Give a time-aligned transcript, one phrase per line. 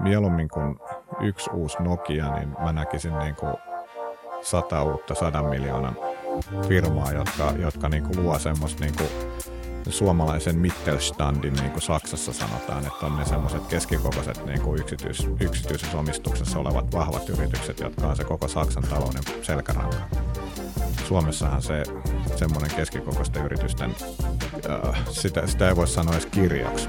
[0.00, 0.78] mieluummin kuin
[1.20, 3.54] yksi uusi Nokia, niin mä näkisin niin kuin
[4.42, 5.96] sata uutta sadan miljoonan
[6.68, 9.10] firmaa, jotka, jotka niin kuin luo semmoista niin kuin
[9.88, 15.98] suomalaisen Mittelstandin, niin kuin Saksassa sanotaan, että on ne semmoiset keskikokoiset niin kuin yksityis, yksityisessä
[15.98, 19.96] omistuksessa olevat vahvat yritykset, jotka on se koko Saksan talouden selkäranka.
[21.08, 21.82] Suomessahan se
[22.36, 23.94] semmoinen keskikokoisten yritysten,
[24.70, 26.88] äh, sitä, sitä ei voi sanoa edes kirjaksi.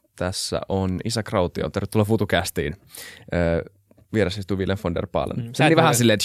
[0.21, 1.69] Tässä on Isa Krautio.
[1.69, 2.75] Tervetuloa FutuCastiin.
[3.33, 3.61] Öö,
[4.13, 5.45] vieressä istuu Willem von der Paalen.
[5.45, 6.19] Mm, se oli vähän silleen...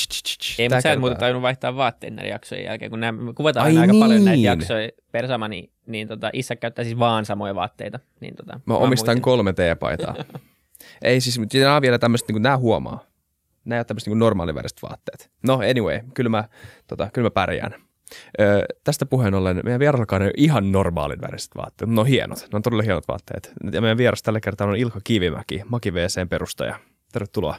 [0.59, 3.79] Ei, mutta sä et muuten tajunnut vaihtaa vaatteen näiden jaksojen jälkeen, kun nämä, kuvataan Ai
[3.79, 4.03] aika niin.
[4.03, 4.45] paljon näitä niin.
[4.45, 8.01] jaksoja per sama, niin, niin tota, Issa käyttää siis vaan samoja vaatteita.
[8.21, 9.23] Niin, tota, mä, mä omistan muistin.
[9.23, 10.15] kolme teepaitaa.
[11.03, 13.05] Ei siis, mutta nämä on vielä tämmöistä, niin nämä huomaa.
[13.65, 15.31] Nämä on tämmöistä niin normaaliväriset vaatteet.
[15.47, 16.45] No anyway, kyllä mä,
[16.87, 17.75] tota, kyllä mä pärjään.
[18.41, 21.91] Öö, tästä puheen ollen, meidän vierallakaan on ihan normaalin väriset vaatteet.
[21.91, 23.53] No hienot, ne on todella hienot vaatteet.
[23.73, 26.81] Ja meidän vieras tällä kertaa on Ilkka Kivimäki, Maki VCn perustaja.
[27.13, 27.57] Tervetuloa.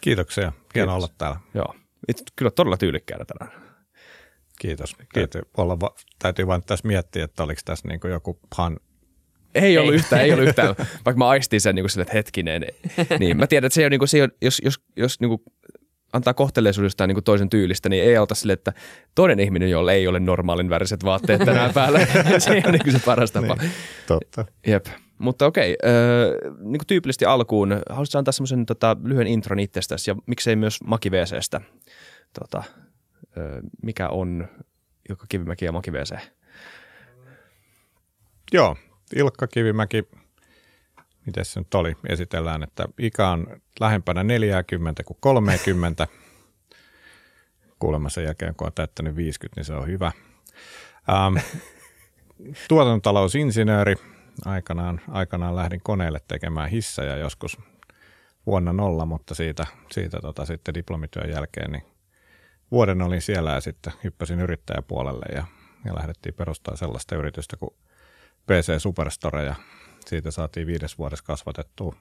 [0.00, 0.52] Kiitoksia.
[0.74, 1.40] Hieno olla täällä.
[1.54, 1.74] Joo.
[2.08, 3.62] Itse, kyllä todella tyylikkäänä tänään.
[4.58, 4.96] Kiitos.
[5.12, 5.78] Täytyy, olla,
[6.18, 8.76] täytyy vain tässä miettiä, että oliko tässä niin joku pan
[9.56, 10.68] ei ollut yhtään, ei ollut yhtään,
[11.04, 12.66] vaikka mä aistin sen niin kuin sille, että hetkinen.
[13.18, 15.42] Niin, mä tiedän, että se on, niin kuin, se on jos, jos, jos niin kuin
[16.16, 18.72] antaa kohteleisuudestaan niin toisen tyylistä, niin ei auta sille, että
[19.14, 21.98] toinen ihminen, jolla ei ole normaalin väriset vaatteet tänään päällä.
[22.38, 23.56] se on niin se paras tapa.
[23.60, 23.70] Niin,
[24.06, 24.44] totta.
[24.66, 24.86] Jep.
[25.18, 30.16] Mutta okei, äh, niin kuin tyypillisesti alkuun, haluaisit antaa semmoisen tota, lyhyen intron itsestäsi ja
[30.26, 31.60] miksei myös Maki VCstä.
[32.40, 33.44] Tota, äh,
[33.82, 34.48] mikä on
[35.08, 36.14] Ilkka Kivimäki ja Maki VC?
[38.52, 38.76] Joo,
[39.16, 40.08] Ilkka Kivimäki,
[41.26, 43.46] miten se nyt oli, esitellään, että ikä on
[43.80, 46.06] lähempänä 40 kuin 30.
[47.78, 50.12] Kuulemma sen jälkeen, kun on täyttänyt 50, niin se on hyvä.
[51.08, 51.36] Ähm,
[52.68, 53.94] tuotantotalousinsinööri,
[54.44, 57.58] aikanaan, aikanaan lähdin koneelle tekemään hissejä joskus
[58.46, 61.82] vuonna nolla, mutta siitä, siitä tota, sitten diplomityön jälkeen niin
[62.70, 65.44] vuoden olin siellä ja sitten hyppäsin yrittäjäpuolelle ja,
[65.84, 67.74] ja lähdettiin perustamaan sellaista yritystä kuin
[68.46, 69.54] PC Superstore ja
[70.08, 71.96] siitä saatiin viides vuodessa kasvatettua,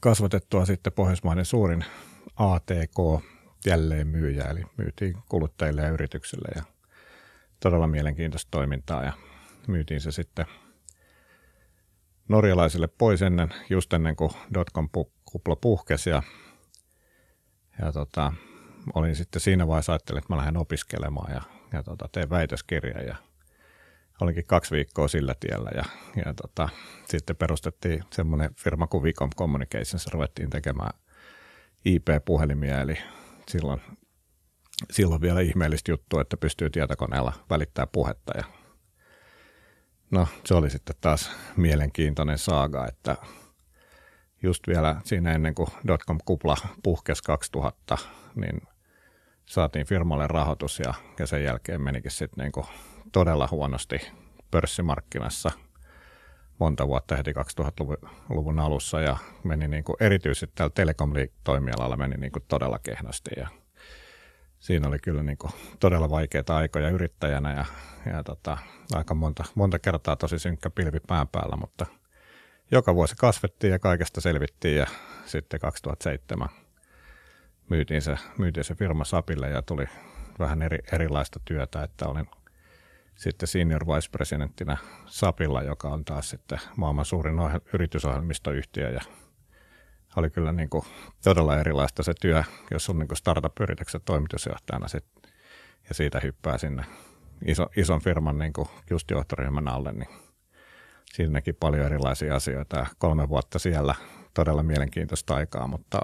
[0.00, 1.84] kasvatettua sitten Pohjoismaiden suurin
[2.36, 3.24] ATK
[3.66, 6.62] jälleenmyyjä, eli myytiin kuluttajille ja yrityksille ja
[7.60, 9.12] todella mielenkiintoista toimintaa ja
[9.66, 10.46] myytiin se sitten
[12.28, 16.22] norjalaisille pois ennen, just ennen kuin dotcom-kupla puhkesi ja,
[17.82, 18.32] ja tota,
[18.94, 23.16] olin sitten siinä vaiheessa ajattelin, että mä lähden opiskelemaan ja, ja tota, teen väitöskirjan ja
[24.20, 25.84] olinkin kaksi viikkoa sillä tiellä ja,
[26.24, 26.68] ja tota,
[27.08, 30.98] sitten perustettiin semmoinen firma kuin Vicom Communications, ruvettiin tekemään
[31.84, 32.98] IP-puhelimia, eli
[33.48, 33.80] silloin,
[34.90, 38.44] silloin vielä ihmeellistä juttua, että pystyy tietokoneella välittää puhetta ja
[40.10, 43.16] No se oli sitten taas mielenkiintoinen saaga, että
[44.42, 47.98] just vielä siinä ennen kuin dotcom-kupla puhkesi 2000,
[48.34, 48.60] niin
[49.46, 52.66] saatiin firmalle rahoitus ja, ja sen jälkeen menikin sitten niin
[53.12, 54.00] todella huonosti
[54.50, 55.50] pörssimarkkinassa
[56.58, 62.44] monta vuotta heti 2000-luvun alussa ja meni niin kuin erityisesti tällä telekom-toimialalla meni niin kuin
[62.48, 63.48] todella kehnosti ja
[64.58, 67.64] siinä oli kyllä niin kuin todella vaikeita aikoja yrittäjänä ja,
[68.12, 68.58] ja tota,
[68.94, 71.86] aika monta, monta kertaa tosi synkkä pilvi pään päällä, mutta
[72.70, 74.86] joka vuosi kasvettiin ja kaikesta selvittiin ja
[75.26, 76.48] sitten 2007
[77.68, 79.86] myytiin se, myytiin se firma Sapille ja tuli
[80.38, 82.26] vähän eri, erilaista työtä, että olin
[83.18, 87.36] sitten senior vice presidenttinä Sapilla, joka on taas sitten maailman suurin
[87.72, 89.00] yritysohjelmistoyhtiö ja
[90.16, 90.84] oli kyllä niin kuin
[91.24, 95.04] todella erilaista se työ, jos on niin startup-yrityksen toimitusjohtajana sit,
[95.88, 96.84] ja siitä hyppää sinne
[97.46, 100.08] iso, ison firman niin kuin just johtoryhmän alle, niin
[101.12, 102.86] siinä näki paljon erilaisia asioita.
[102.98, 103.94] Kolme vuotta siellä
[104.34, 106.00] todella mielenkiintoista aikaa, mutta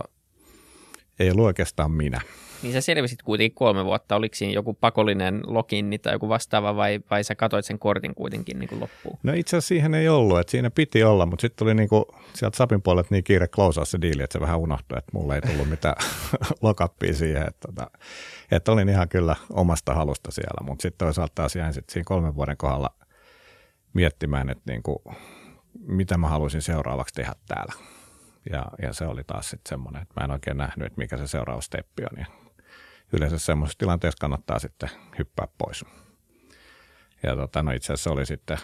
[1.18, 2.20] ei ollut oikeastaan minä.
[2.62, 4.16] Niin sä selvisit kuitenkin kolme vuotta.
[4.16, 8.58] Oliko siinä joku pakollinen login tai joku vastaava vai, vai sä katoit sen kortin kuitenkin
[8.58, 9.18] niin kuin loppuun?
[9.22, 12.04] No itse asiassa siihen ei ollut, että siinä piti olla, mutta sitten tuli niin kuin
[12.34, 15.40] sieltä Sapin puolelta niin kiire closea se diili, että se vähän unohtui, että mulle ei
[15.40, 15.96] tullut mitään
[16.62, 17.42] lokappia siihen.
[17.48, 17.86] Että, että,
[18.50, 22.34] että olin ihan kyllä omasta halusta siellä, mutta sitten toisaalta taas jäin sitten siinä kolmen
[22.34, 22.94] vuoden kohdalla
[23.92, 24.98] miettimään, että niin kuin,
[25.86, 27.72] mitä mä haluaisin seuraavaksi tehdä täällä.
[28.50, 31.26] Ja, ja se oli taas sitten semmoinen, että mä en oikein nähnyt, että mikä se
[31.26, 32.18] seuraava steppi on.
[32.18, 32.26] Ja
[33.12, 35.84] yleensä semmoisessa tilanteessa kannattaa sitten hyppää pois.
[37.22, 38.58] Ja tota, no itse asiassa oli sitten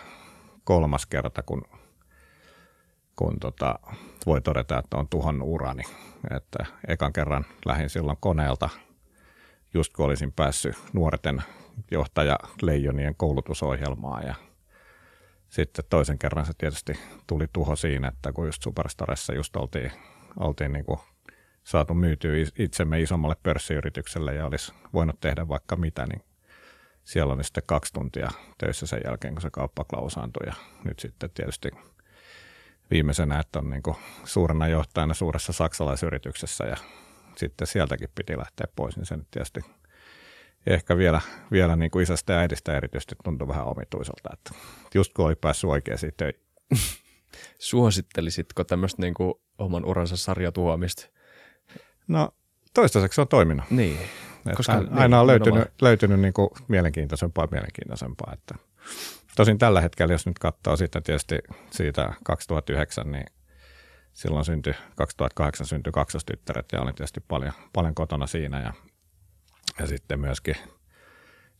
[0.65, 1.62] kolmas kerta, kun,
[3.17, 3.79] kun tota,
[4.27, 5.82] voi todeta, että on tuhannut urani.
[6.37, 8.69] Että ekan kerran lähdin silloin koneelta,
[9.75, 11.43] just kun olisin päässyt nuorten
[11.91, 14.35] johtaja Leijonien koulutusohjelmaan ja
[15.50, 16.93] sitten toisen kerran se tietysti
[17.26, 19.93] tuli tuho siinä, että kun just Superstarissa just oltiin,
[20.37, 20.99] oltiin niin kuin
[21.64, 26.23] saatu myytyä itsemme isommalle pörssiyritykselle ja olisi voinut tehdä vaikka mitä, niin
[27.05, 30.47] siellä oli sitten kaksi tuntia töissä sen jälkeen, kun se kauppa klausaantui.
[30.47, 30.55] Ja
[30.85, 31.70] nyt sitten tietysti
[32.91, 33.82] viimeisenä, että on niin
[34.25, 36.76] suurena johtajana suuressa saksalaisyrityksessä ja
[37.37, 39.61] sitten sieltäkin piti lähteä pois, niin se nyt tietysti
[40.67, 41.21] ehkä vielä,
[41.53, 44.51] vielä niin kuin isästä ja äidistä erityisesti tuntui vähän omituiselta, että
[44.95, 46.41] just kun oli päässyt oikeisiin töihin.
[47.59, 51.07] Suosittelisitko tämmöistä niin kuin oman uransa sarjatuomista?
[52.09, 52.29] No
[52.75, 53.71] toistaiseksi se on toiminut.
[53.71, 53.99] Niin.
[54.57, 58.33] Koska aina, niin, on löytynyt, löytynyt niin kuin mielenkiintoisempaa ja mielenkiintoisempaa.
[58.33, 58.55] Että
[59.37, 61.39] tosin tällä hetkellä, jos nyt katsoo sitä tietysti
[61.71, 63.27] siitä 2009, niin
[64.13, 68.73] silloin syntyi, 2008 syntyi kaksostyttäret ja olin tietysti paljon, paljon kotona siinä ja,
[69.81, 70.56] ja sitten myöskin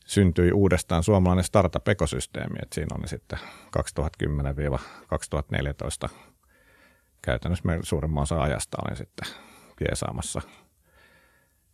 [0.05, 3.39] syntyi uudestaan suomalainen startup-ekosysteemi, että siinä oli sitten
[6.07, 6.09] 2010-2014
[7.21, 9.33] käytännössä meidän suurimman osa ajasta olin sitten
[9.87, 10.41] jeesaamassa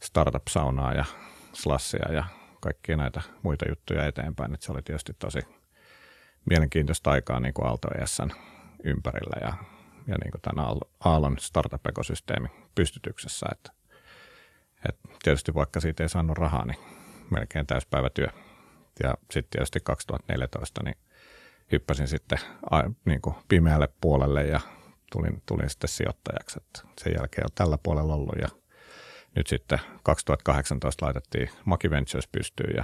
[0.03, 1.05] startup-saunaa ja
[1.53, 2.23] slassia ja
[2.61, 4.53] kaikkia näitä muita juttuja eteenpäin.
[4.53, 5.39] Että se oli tietysti tosi
[6.45, 8.31] mielenkiintoista aikaa niin kuin Aalto ESN
[8.83, 9.53] ympärillä ja,
[10.07, 10.65] ja niin kuin tämän
[10.99, 13.45] Aallon startup-ekosysteemin pystytyksessä.
[13.51, 13.71] Että,
[14.89, 16.79] että tietysti vaikka siitä ei saanut rahaa, niin
[17.29, 18.27] melkein täyspäivätyö.
[19.03, 20.97] Ja sitten tietysti 2014 niin
[21.71, 22.39] hyppäsin sitten
[23.05, 24.59] niin kuin pimeälle puolelle ja
[25.11, 26.59] tulin, tulin sitten sijoittajaksi.
[26.59, 28.47] Että sen jälkeen on tällä puolella ollut ja
[29.35, 32.83] nyt sitten 2018 laitettiin Maki Ventures pystyyn ja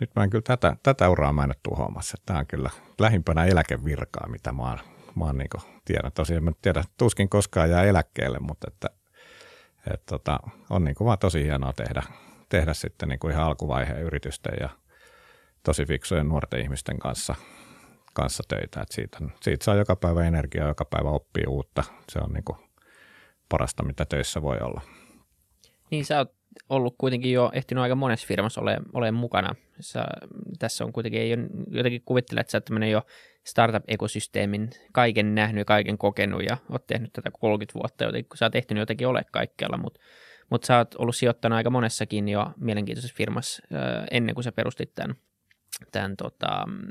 [0.00, 2.16] nyt mä en kyllä tätä, tätä uraa mä en ole tuhoamassa.
[2.26, 4.78] Tämä on kyllä lähimpänä eläkevirkaa, mitä mä oon,
[5.14, 5.48] mä oon niin
[5.84, 6.12] tiedän.
[6.12, 8.90] Tosiaan mä tiedän, tuskin koskaan jää eläkkeelle, mutta että,
[9.90, 10.38] että tota,
[10.70, 12.02] on niin vaan tosi hienoa tehdä,
[12.48, 14.68] tehdä sitten niin ihan alkuvaiheen yritysten ja
[15.62, 17.34] tosi fiksujen nuorten ihmisten kanssa,
[18.14, 18.80] kanssa töitä.
[18.80, 21.84] Että siitä, siitä saa joka päivä energiaa, joka päivä oppii uutta.
[22.08, 22.44] Se on niin
[23.48, 24.80] parasta, mitä töissä voi olla.
[25.90, 29.54] Niin sä oot ollut kuitenkin jo ehtinyt aika monessa firmassa ole, ole mukana.
[29.80, 30.04] Sä,
[30.58, 33.02] tässä on kuitenkin, ei ole, jotenkin kuvittele, että sä oot jo
[33.44, 38.54] startup-ekosysteemin kaiken nähnyt ja kaiken kokenut ja oot tehnyt tätä 30 vuotta, joten sä oot
[38.54, 40.00] ehtinyt jotenkin ole kaikkialla, mutta
[40.50, 43.62] mutta sä oot ollut sijoittanut aika monessakin jo mielenkiintoisessa firmassa
[44.10, 45.16] ennen kuin sä perustit tämän,
[45.92, 46.82] tämän tota, mm,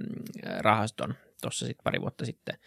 [0.59, 2.57] rahaston tuossa sitten pari vuotta sitten.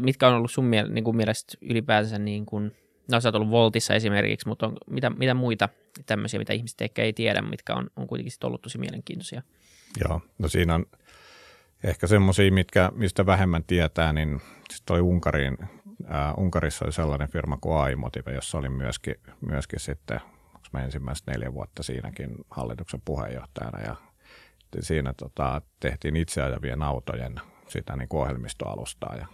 [0.00, 2.76] Mitkä on ollut sun miel- niin kuin mielestä ylipäänsä niin kuin
[3.10, 5.68] no sä oot ollut Voltissa esimerkiksi, mutta on, mitä, mitä muita
[6.06, 9.42] tämmöisiä, mitä ihmiset ehkä ei tiedä, mitkä on, on kuitenkin ollut tosi mielenkiintoisia?
[10.04, 10.86] Joo, no siinä on
[11.84, 17.58] ehkä semmoisia, mitkä, mistä vähemmän tietää, niin sitten toi Unkariin, äh, Unkarissa oli sellainen firma
[17.60, 23.80] kuin AI-Motive, jossa oli myöskin, myöskin sitten, onko mä ensimmäiset neljä vuotta siinäkin hallituksen puheenjohtajana
[23.80, 23.96] ja
[24.80, 29.26] siinä tota, tehtiin itseajavien autojen sitä niin ohjelmistoalustaa ja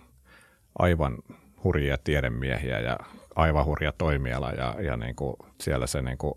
[0.78, 1.18] aivan
[1.64, 2.98] hurjia tiedemiehiä ja
[3.38, 6.34] aivan hurja toimiala ja, ja niin kuin siellä se niin kuin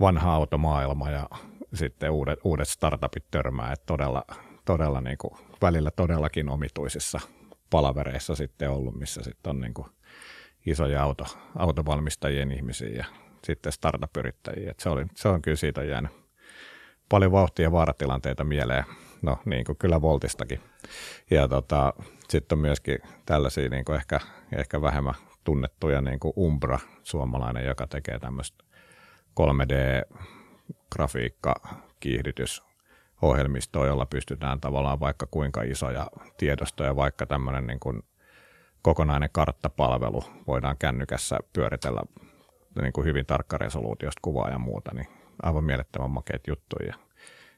[0.00, 1.28] vanha automaailma ja
[1.74, 4.24] sitten uudet, uudet startupit törmää, että todella,
[4.64, 7.20] todella niin kuin välillä todellakin omituisissa
[7.70, 9.86] palavereissa sitten ollut, missä sitten on niin kuin
[10.66, 11.24] isoja auto,
[11.56, 13.04] autovalmistajien ihmisiä ja
[13.44, 14.74] sitten startup-yrittäjiä.
[14.78, 16.10] Se, oli, se on kyllä siitä jäänyt
[17.08, 18.84] paljon vauhtia ja vaaratilanteita mieleen,
[19.22, 20.60] no niin kuin kyllä Voltistakin.
[21.30, 21.92] Ja tota,
[22.28, 24.20] sitten on myöskin tällaisia niin kuin ehkä,
[24.52, 25.14] ehkä vähemmän
[25.44, 28.64] tunnettuja niin kuin Umbra, suomalainen, joka tekee tämmöistä
[29.40, 31.54] 3D-grafiikka,
[32.00, 32.62] kiihdytys,
[33.22, 38.02] ohjelmistoa, jolla pystytään tavallaan vaikka kuinka isoja tiedostoja, vaikka tämmöinen niin kuin
[38.82, 42.02] kokonainen karttapalvelu voidaan kännykässä pyöritellä
[42.82, 45.06] niin kuin hyvin tarkka resoluutiosta kuvaa ja muuta, niin
[45.42, 46.94] aivan mielettömän makeat juttuja.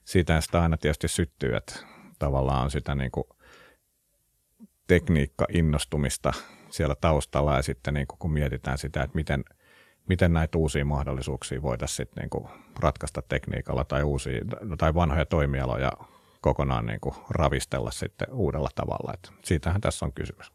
[0.04, 1.74] Siitä sitä aina tietysti syttyy, että
[2.18, 3.24] tavallaan on sitä niin kuin
[4.86, 6.32] tekniikka-innostumista
[6.76, 9.44] siellä taustalla ja sitten niin kuin, kun mietitään sitä, että miten,
[10.08, 12.48] miten näitä uusia mahdollisuuksia voitaisiin sitten niin kuin
[12.80, 14.40] ratkaista tekniikalla tai, uusia,
[14.78, 15.92] tai vanhoja toimialoja
[16.40, 19.12] kokonaan niin kuin ravistella sitten uudella tavalla.
[19.14, 20.52] että siitähän tässä on kysymys.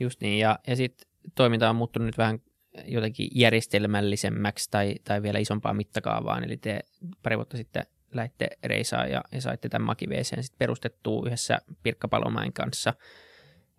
[0.00, 2.38] Just niin, ja, ja sitten toiminta on muuttunut nyt vähän
[2.84, 6.80] jotenkin järjestelmällisemmäksi tai, tai vielä isompaa mittakaavaan, eli te
[7.22, 12.52] pari vuotta sitten lähditte reisaan ja, ja saitte tämän Makiveeseen sitten perustettua yhdessä Pirkka Palomäen
[12.52, 12.94] kanssa–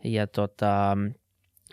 [0.04, 0.98] ja tota,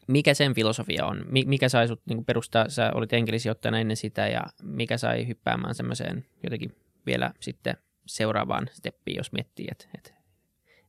[0.09, 1.25] mikä sen filosofia on?
[1.47, 6.27] Mikä sai sut niin perustaa, sä olit enkelisijoittajana ennen sitä ja mikä sai hyppäämään semmoiseen
[6.43, 6.77] jotenkin
[7.07, 7.77] vielä sitten
[8.07, 10.15] seuraavaan steppiin, jos miettii, että, että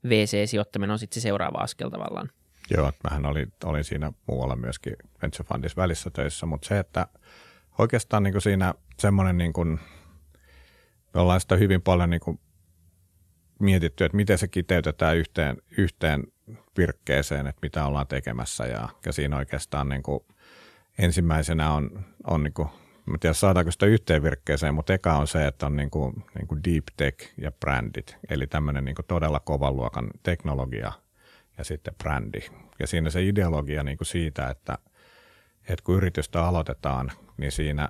[0.10, 2.30] VC-sijoittaminen on sitten se seuraava askel tavallaan.
[2.70, 7.08] Joo, mähän olin, olin siinä muualla myöskin Venture Fundis välissä töissä, mutta se, että
[7.78, 9.80] oikeastaan niin kuin siinä semmoinen, niin kuin,
[11.14, 12.40] me ollaan sitä hyvin paljon niin kuin
[13.60, 16.24] mietitty, että miten se kiteytetään yhteen, yhteen
[16.78, 20.20] virkkeeseen, että mitä ollaan tekemässä ja, ja siinä oikeastaan niin kuin
[20.98, 22.70] ensimmäisenä on, on niin kuin,
[23.06, 26.48] mä tiedä saadaanko sitä yhteen virkkeeseen, mutta eka on se, että on niin kuin, niin
[26.48, 30.92] kuin deep tech ja brändit, eli tämmöinen niin kuin todella kovan luokan teknologia
[31.58, 32.40] ja sitten brändi.
[32.80, 34.78] Ja siinä se ideologia niin kuin siitä, että,
[35.70, 37.90] että kun yritystä aloitetaan, niin siinä,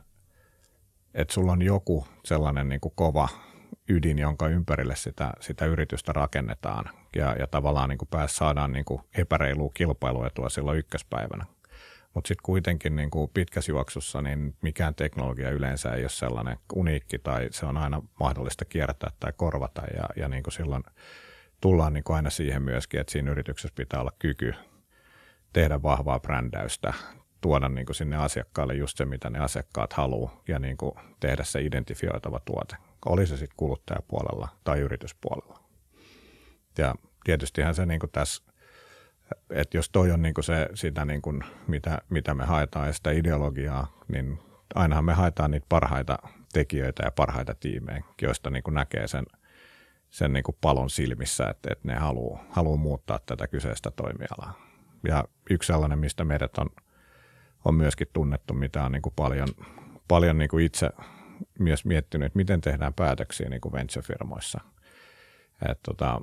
[1.14, 3.30] että sulla on joku sellainen niin kuin kova
[3.90, 6.86] ydin, jonka ympärille sitä, sitä yritystä rakennetaan.
[7.16, 11.46] Ja, ja tavallaan niin kuin pääs saadaan niin kuin epäreilua kilpailuetua silloin ykköspäivänä.
[12.14, 17.20] Mutta sitten kuitenkin niin kuin pitkässä juoksussa niin mikään teknologia yleensä ei ole sellainen uniikki
[17.20, 19.82] tai se on aina mahdollista kiertää tai korvata.
[19.98, 20.84] Ja, ja niin kuin silloin
[21.62, 24.54] tullaan niin kuin aina siihen myöskin, että siinä yrityksessä pitää olla kyky
[25.54, 26.94] tehdä vahvaa brändäystä,
[27.42, 31.44] tuoda niin kuin sinne asiakkaalle just se, mitä ne asiakkaat haluaa ja niin kuin tehdä
[31.44, 32.76] se identifioitava tuote
[33.06, 35.60] oli se sitten kuluttajapuolella tai yrityspuolella.
[36.78, 38.44] Ja tietystihän se niin kuin tässä,
[39.50, 42.94] että jos toi on niin kuin se, sitä niin kuin, mitä, mitä me haetaan ja
[42.94, 44.40] sitä ideologiaa, niin
[44.76, 46.18] ainahan me haetaan niitä parhaita
[46.54, 49.26] tekijöitä ja parhaita tiimejä, joista niin kuin näkee sen,
[50.10, 54.54] sen niin kuin palon silmissä, että, että ne haluaa, haluaa muuttaa tätä kyseistä toimialaa.
[55.08, 56.70] Ja yksi sellainen, mistä meidät on,
[57.66, 59.48] on myöskin tunnettu, mitä on niin kuin paljon,
[60.08, 60.90] paljon niin kuin itse
[61.60, 64.62] myös miettinyt, että miten tehdään päätöksiä niin kuin venture-firmoissa.
[65.70, 66.22] Et tota,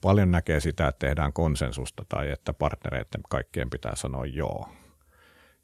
[0.00, 4.68] paljon näkee sitä, että tehdään konsensusta tai että partnereiden kaikkien pitää sanoa joo.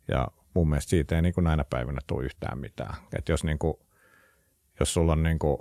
[0.08, 2.94] Ja mun mielestä siitä ei niin kuin näinä päivinä tule yhtään mitään.
[3.18, 3.74] Et jos, niin kuin,
[4.80, 5.58] jos sulla on niin kuin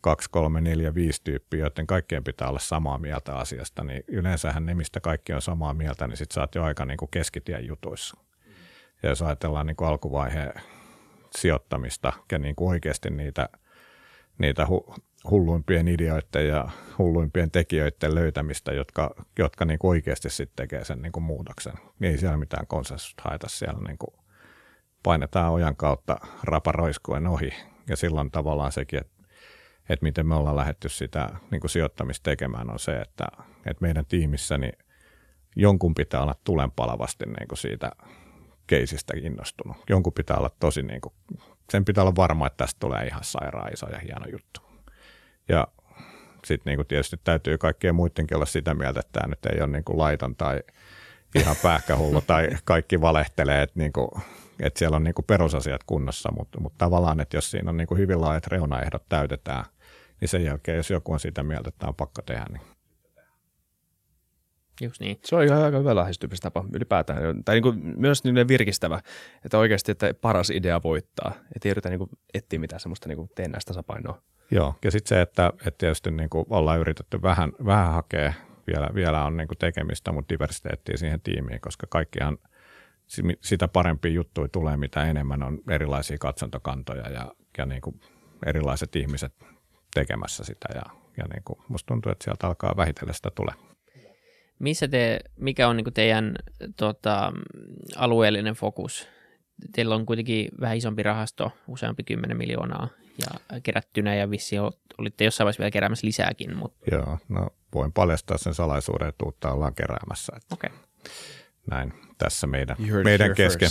[0.00, 4.74] kaksi, kolme, neljä, viisi tyyppiä, joiden kaikkien pitää olla samaa mieltä asiasta, niin yleensähän ne,
[4.74, 8.16] mistä kaikki on samaa mieltä, niin sit sä oot jo aika niin kuin keskitien jutuissa.
[9.02, 10.52] Ja jos ajatellaan niin kuin alkuvaiheen
[11.38, 13.48] sijoittamista ja niin kuin oikeasti niitä,
[14.38, 14.94] niitä hu,
[15.30, 21.12] hulluimpien ideoiden ja hulluimpien tekijöiden löytämistä, jotka, jotka niin kuin oikeasti sitten tekee sen niin
[21.12, 21.74] kuin muutoksen.
[22.00, 24.14] Ei siellä mitään konsensusta haeta siellä niin kuin
[25.02, 27.54] painetaan ojan kautta raparoiskuen ohi
[27.88, 29.22] ja silloin tavallaan sekin, että
[29.88, 33.26] että miten me ollaan lähetty sitä niin kuin sijoittamista tekemään, on se, että,
[33.66, 34.72] että meidän tiimissä niin
[35.56, 37.92] jonkun pitää olla tulenpalavasti niin kuin siitä
[38.72, 39.76] keisistä innostunut.
[39.88, 41.14] Jonkun pitää olla tosi niin kuin,
[41.70, 44.60] sen pitää olla varma, että tästä tulee ihan sairaan iso ja hieno juttu.
[45.48, 45.68] Ja
[46.44, 49.72] sitten niin kuin tietysti täytyy kaikkien muidenkin olla sitä mieltä, että tämä nyt ei ole
[49.72, 50.60] niin kuin laiton tai
[51.34, 54.08] ihan pähkähullu tai kaikki valehtelee, että, niin kuin,
[54.60, 57.88] että siellä on niin kuin perusasiat kunnossa, mutta, mutta tavallaan, että jos siinä on niin
[57.88, 59.64] kuin hyvin laajat reunaehdot täytetään,
[60.20, 62.62] niin sen jälkeen, jos joku on sitä mieltä, että tämä on pakko tehdä, niin
[64.80, 65.18] Just niin.
[65.24, 67.44] Se on ihan aika hyvä lähestymistapa ylipäätään.
[67.44, 69.00] Tai niin kuin myös niin virkistävä,
[69.44, 71.32] että oikeasti että paras idea voittaa.
[71.56, 74.22] Että ei yritä niin kuin etsiä mitään semmoista niin kuin tee näistä tasapainoa.
[74.50, 78.32] Joo, ja sitten se, että, että tietysti niin kuin ollaan yritetty vähän, vähän hakea,
[78.66, 82.38] vielä, vielä on niin kuin tekemistä, mutta diversiteettiä siihen tiimiin, koska kaikkihan
[83.40, 88.00] sitä parempia juttuja tulee, mitä enemmän on erilaisia katsontokantoja ja, ja niin kuin
[88.46, 89.32] erilaiset ihmiset
[89.94, 90.68] tekemässä sitä.
[90.74, 90.82] Ja,
[91.16, 93.54] ja niin kuin musta tuntuu, että sieltä alkaa vähitellen sitä tulee.
[94.62, 96.34] Missä te, mikä on niin teidän
[96.76, 97.32] tota,
[97.96, 99.08] alueellinen fokus?
[99.74, 102.88] Teillä on kuitenkin vähän isompi rahasto, useampi kymmenen miljoonaa
[103.18, 104.56] ja kerättynä ja vissi
[104.98, 106.56] olitte jossain vaiheessa vielä keräämässä lisääkin.
[106.56, 106.90] Mutta...
[106.90, 110.32] Joo, no voin paljastaa sen salaisuuden, että uutta ollaan keräämässä.
[110.52, 110.70] Okei.
[110.70, 111.12] Okay.
[111.70, 113.70] Näin tässä meidän, meidän kesken.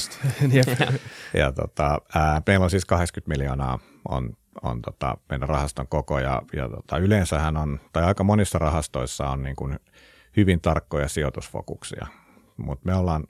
[1.42, 3.80] ja tota, ää, meillä on siis 80 miljoonaa
[4.10, 9.30] on, on tota, meidän rahaston koko ja, ja tota, yleensähän on, tai aika monissa rahastoissa
[9.30, 9.80] on niin kuin
[10.38, 12.08] hyvin tarkkoja sijoitusfokuksia.
[12.58, 13.24] Mutta me ollaan,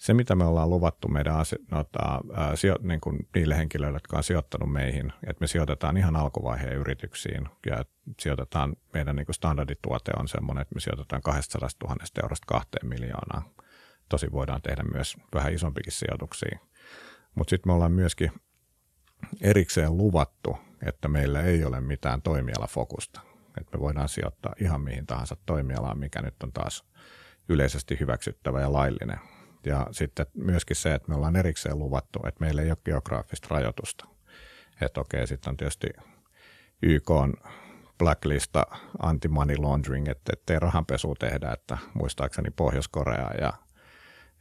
[0.00, 1.34] se mitä me ollaan luvattu meidän
[1.70, 6.16] nota, ää, sijo, niin kuin niille henkilöille, jotka on sijoittanut meihin, että me sijoitetaan ihan
[6.16, 7.84] alkuvaiheen yrityksiin ja
[8.20, 13.42] sijoitetaan, meidän niin kuin standardituote on sellainen, että me sijoitetaan 200 000 eurosta kahteen miljoonaan.
[14.08, 16.58] Tosi voidaan tehdä myös vähän isompikin sijoituksia.
[17.34, 18.32] Mutta sitten me ollaan myöskin
[19.40, 23.20] erikseen luvattu, että meillä ei ole mitään toimialafokusta
[23.60, 26.84] että me voidaan sijoittaa ihan mihin tahansa toimialaan, mikä nyt on taas
[27.48, 29.20] yleisesti hyväksyttävä ja laillinen.
[29.66, 34.06] Ja sitten myöskin se, että me ollaan erikseen luvattu, että meillä ei ole geograafista rajoitusta.
[34.80, 35.86] Että okei, sitten on tietysti
[36.82, 37.34] YK on
[37.98, 38.66] blacklista
[39.02, 43.52] anti-money laundering, että ettei rahanpesu tehdä, että muistaakseni Pohjois-Korea ja,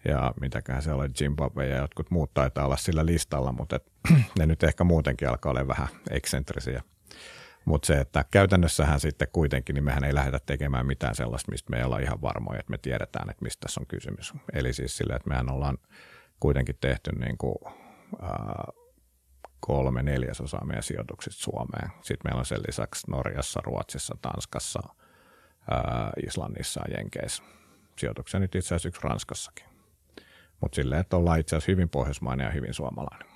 [0.05, 3.91] ja mitäkään se oli, Zimbabwe ja jotkut muut taitaa olla sillä listalla, mutta et,
[4.39, 6.84] ne nyt ehkä muutenkin alkaa olla vähän eksentrisiä.
[7.65, 11.77] Mutta se, että käytännössähän sitten kuitenkin, niin mehän ei lähdetä tekemään mitään sellaista, mistä me
[11.77, 14.34] ei olla ihan varmoja, että me tiedetään, että mistä tässä on kysymys.
[14.53, 15.77] Eli siis sillä, että mehän ollaan
[16.39, 17.55] kuitenkin tehty niin kuin,
[18.22, 18.65] ää,
[19.60, 21.91] kolme neljäsosaa meidän sijoituksista Suomeen.
[22.01, 24.79] Sitten meillä on sen lisäksi Norjassa, Ruotsissa, Tanskassa,
[25.72, 27.43] ää, Islannissa ja Jenkeissä.
[28.00, 29.65] Sijoituksia nyt itse asiassa yksi Ranskassakin.
[30.62, 33.35] Mutta silleen, että ollaan itse asiassa hyvin pohjoismainen ja hyvin suomalainen.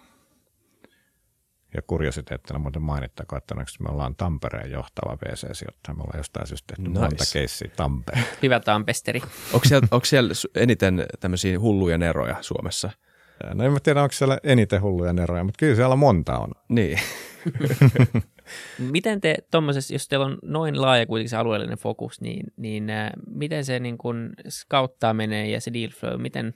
[1.76, 5.96] Ja kuriositeettina muuten mainittakoon, että me ollaan Tampereen johtava VC-sijoittaja.
[5.96, 7.02] Me ollaan jostain syystä tehty nice.
[7.02, 8.26] monta keissiä Tampereen.
[8.44, 9.22] Hyvä Tampesteri.
[9.54, 12.92] onko, siellä, onko siellä eniten tämmöisiä hulluja neroja Suomessa?
[13.54, 16.52] No en mä tiedä, onko siellä eniten hulluja neroja, mutta kyllä siellä monta on.
[16.70, 17.00] Niin.
[18.92, 23.10] miten te tuommoisessa, jos teillä on noin laaja kuitenkin se alueellinen fokus, niin, niin äh,
[23.28, 26.54] miten se niin kun skauttaa menee ja se deal flow, miten,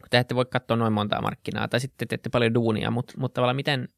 [0.00, 3.34] kun te ette voi katsoa noin montaa markkinaa, tai sitten teette paljon duunia, mutta, mutta
[3.34, 3.88] tavallaan miten,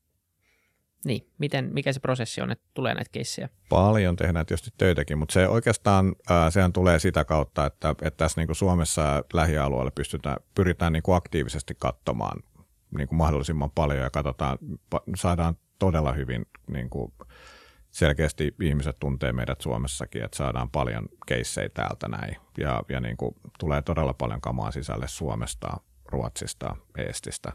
[1.05, 3.49] niin, miten, mikä se prosessi on, että tulee näitä keissejä?
[3.69, 8.41] Paljon tehdään tietysti töitäkin, mutta se oikeastaan ää, sehän tulee sitä kautta, että, että tässä
[8.41, 12.43] niin kuin Suomessa lähialueella pystytään, pyritään niin kuin aktiivisesti katsomaan
[12.99, 14.59] niin kuin mahdollisimman paljon ja katsotaan,
[15.17, 17.12] saadaan todella hyvin niin kuin
[17.91, 23.35] selkeästi ihmiset tuntee meidät Suomessakin, että saadaan paljon keissejä täältä näin ja, ja niin kuin
[23.59, 27.53] tulee todella paljon kamaa sisälle Suomesta, Ruotsista, Eestistä,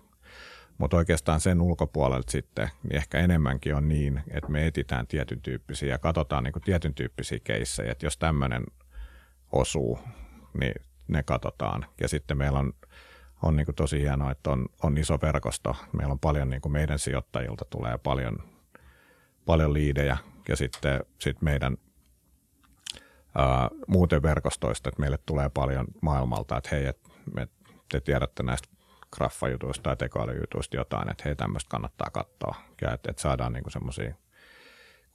[0.78, 5.90] mutta oikeastaan sen ulkopuolelta sitten niin ehkä enemmänkin on niin, että me etitään tietyn tyyppisiä
[5.90, 8.64] ja katsotaan niin tietyn tyyppisiä keissejä, että jos tämmöinen
[9.52, 10.00] osuu,
[10.60, 10.74] niin
[11.08, 11.86] ne katsotaan.
[12.02, 12.74] Ja sitten meillä on,
[13.44, 15.76] on niin tosi hienoa, että on, on iso verkosto.
[15.94, 18.38] Meillä on paljon niin meidän sijoittajilta tulee paljon,
[19.46, 21.78] paljon liidejä ja sitten sit meidän
[23.36, 27.48] ää, muuten verkostoista, että meille tulee paljon maailmalta, että hei, että me,
[27.92, 28.68] te tiedätte näistä
[29.16, 34.16] graffajutuista tai tekoälyjutuista jotain, että hei tämmöistä kannattaa katsoa ja että, että saadaan niinku semmoisia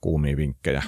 [0.01, 0.83] kuumia vinkkejä,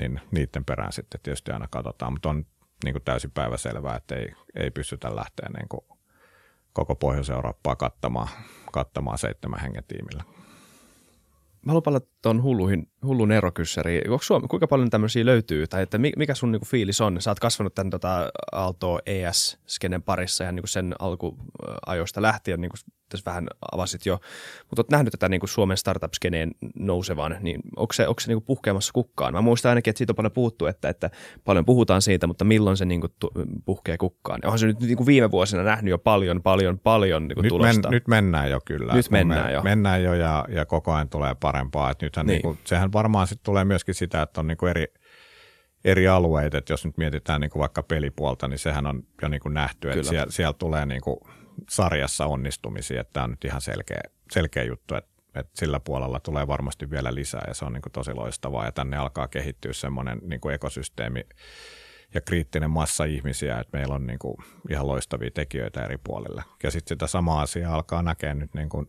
[0.00, 2.46] niin niiden perään sitten tietysti aina katsotaan, mutta on
[2.84, 5.80] niin kuin täysin päiväselvää, että ei, ei pystytä lähteä niin kuin
[6.72, 8.28] koko Pohjois-Eurooppaa kattamaan,
[8.72, 10.24] kattamaan seitsemän hengen tiimillä.
[11.62, 11.82] Mä haluan
[12.22, 14.02] tuon hulluihin, hullun erokyssäriin.
[14.22, 15.66] Suomi, kuinka paljon tämmöisiä löytyy?
[15.66, 17.20] Tai että mikä sun niinku fiilis on?
[17.20, 22.92] Sä oot kasvanut tämän tota, Aalto ES-skenen parissa ja niinku sen alkuajoista lähtien, niin kuin
[23.12, 24.20] tässä vähän avasit jo.
[24.70, 28.92] Mutta oot nähnyt tätä niinku Suomen startup-skeneen nousevan, niin onko se, onko se niinku puhkeamassa
[28.92, 29.32] kukkaan?
[29.32, 31.10] Mä muistan ainakin, että siitä on paljon puhuttu, että, että
[31.44, 33.08] paljon puhutaan siitä, mutta milloin se niinku
[33.64, 34.40] puhkee kukkaan?
[34.44, 37.88] Onhan se nyt niinku viime vuosina nähnyt jo paljon, paljon, paljon niinku nyt tulosta.
[37.88, 38.94] Men, nyt mennään jo kyllä.
[38.94, 39.62] Nyt mennään me, jo.
[39.62, 41.90] Mennään jo ja, ja koko ajan tulee parempaa.
[41.90, 42.42] Et nythän niin.
[42.42, 44.86] Niinku, sehän varmaan sitten tulee myöskin sitä, että on niinku eri,
[45.84, 49.90] eri alueita, että jos nyt mietitään niinku vaikka pelipuolta, niin sehän on jo niinku nähty,
[49.90, 51.28] että siellä, siellä tulee niinku
[51.70, 54.00] sarjassa onnistumisia, että tämä on nyt ihan selkeä,
[54.32, 58.14] selkeä juttu, että, että sillä puolella tulee varmasti vielä lisää ja se on niinku tosi
[58.14, 61.24] loistavaa ja tänne alkaa kehittyä semmoinen niinku ekosysteemi
[62.14, 66.44] ja kriittinen massa ihmisiä, että meillä on niinku ihan loistavia tekijöitä eri puolille.
[66.62, 68.86] Ja sitten sitä samaa asiaa alkaa näkeä nyt niinku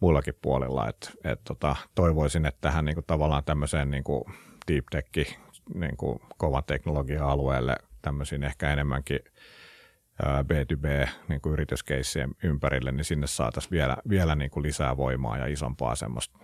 [0.00, 4.30] muillakin puolilla, että et tota, toivoisin, että tähän niinku tavallaan tämmöiseen niinku
[4.68, 5.38] deep tech,
[5.74, 9.20] niinku kovan teknologia-alueelle tämmöisiin ehkä enemmänkin
[10.22, 15.46] B2B niin kuin yrityskeissien ympärille, niin sinne saataisiin vielä, vielä niin kuin lisää voimaa ja
[15.46, 16.38] isompaa semmoista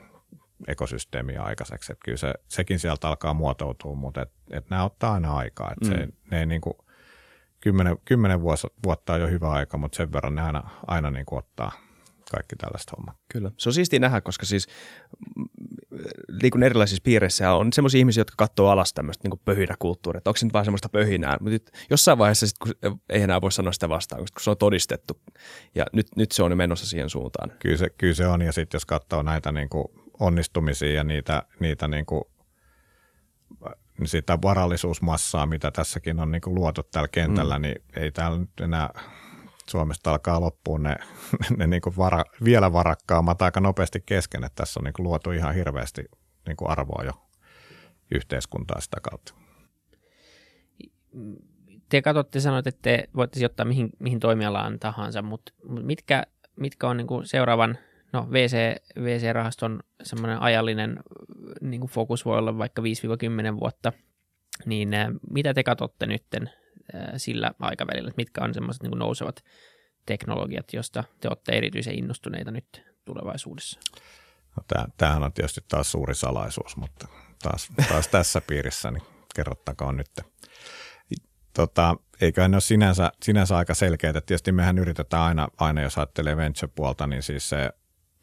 [0.66, 1.92] ekosysteemiä aikaiseksi.
[1.92, 5.70] Että kyllä se, sekin sieltä alkaa muotoutua, mutta et, et nämä ottaa aina aikaa.
[5.70, 6.12] Et se, mm.
[6.30, 6.74] ne ei niin kuin,
[7.60, 8.40] kymmenen, kymmenen
[8.84, 11.72] vuotta on jo hyvä aika, mutta sen verran ne aina, aina niin kuin ottaa–
[12.30, 13.14] kaikki tällaista hommaa.
[13.32, 13.50] Kyllä.
[13.58, 14.66] Se on siistiä nähdä, koska siis
[15.36, 15.44] mm,
[16.28, 20.46] liikun erilaisissa piireissä on semmoisia ihmisiä, jotka katsoo alas tämmöistä niin pöhinäkulttuuria, että onko se
[20.46, 22.74] nyt vaan semmoista pöhinää, mutta jossain vaiheessa sit, kun
[23.08, 25.20] ei enää voi sanoa sitä vastaan, koska se on todistettu
[25.74, 27.52] ja nyt, nyt se on menossa siihen suuntaan.
[27.58, 29.84] Kyllä se, kyllä se on ja sitten jos katsoo näitä niin kuin
[30.20, 32.24] onnistumisia ja niitä, niitä niin kuin
[34.04, 37.62] sitä varallisuusmassaa, mitä tässäkin on niin kuin luotu tällä kentällä, mm.
[37.62, 38.90] niin ei täällä nyt enää
[39.70, 40.96] Suomesta alkaa loppuun ne,
[41.58, 45.30] ne niin kuin vara, vielä varakkaammat aika nopeasti kesken, että tässä on niin kuin luotu
[45.30, 46.04] ihan hirveästi
[46.46, 47.12] niin kuin arvoa jo
[48.14, 49.34] yhteiskuntaa sitä kautta.
[51.88, 55.52] Te katsotte, sanoit, että te voitte sijoittaa mihin, mihin toimialaan tahansa, mutta
[55.82, 56.22] mitkä,
[56.56, 57.78] mitkä on niin kuin seuraavan,
[58.12, 60.98] no VC, VC-rahaston semmoinen ajallinen
[61.60, 62.84] niin kuin fokus voi olla vaikka 5-10
[63.60, 63.92] vuotta,
[64.66, 64.90] niin
[65.30, 66.50] mitä te katsotte nytten
[67.16, 69.44] sillä aikavälillä, että mitkä on semmoiset niin nousevat
[70.06, 73.80] teknologiat, josta te olette erityisen innostuneita nyt tulevaisuudessa?
[74.56, 77.08] No, tämähän on tietysti taas suuri salaisuus, mutta
[77.42, 79.02] taas, taas tässä piirissä niin
[79.34, 80.10] kerrottakoon nyt.
[81.54, 84.20] tota, eiköhän ne ole sinänsä, sinänsä aika selkeitä.
[84.20, 87.70] Tietysti mehän yritetään aina, aina jos ajattelee venture-puolta, niin siis se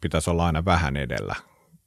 [0.02, 1.36] pitäisi olla aina vähän edellä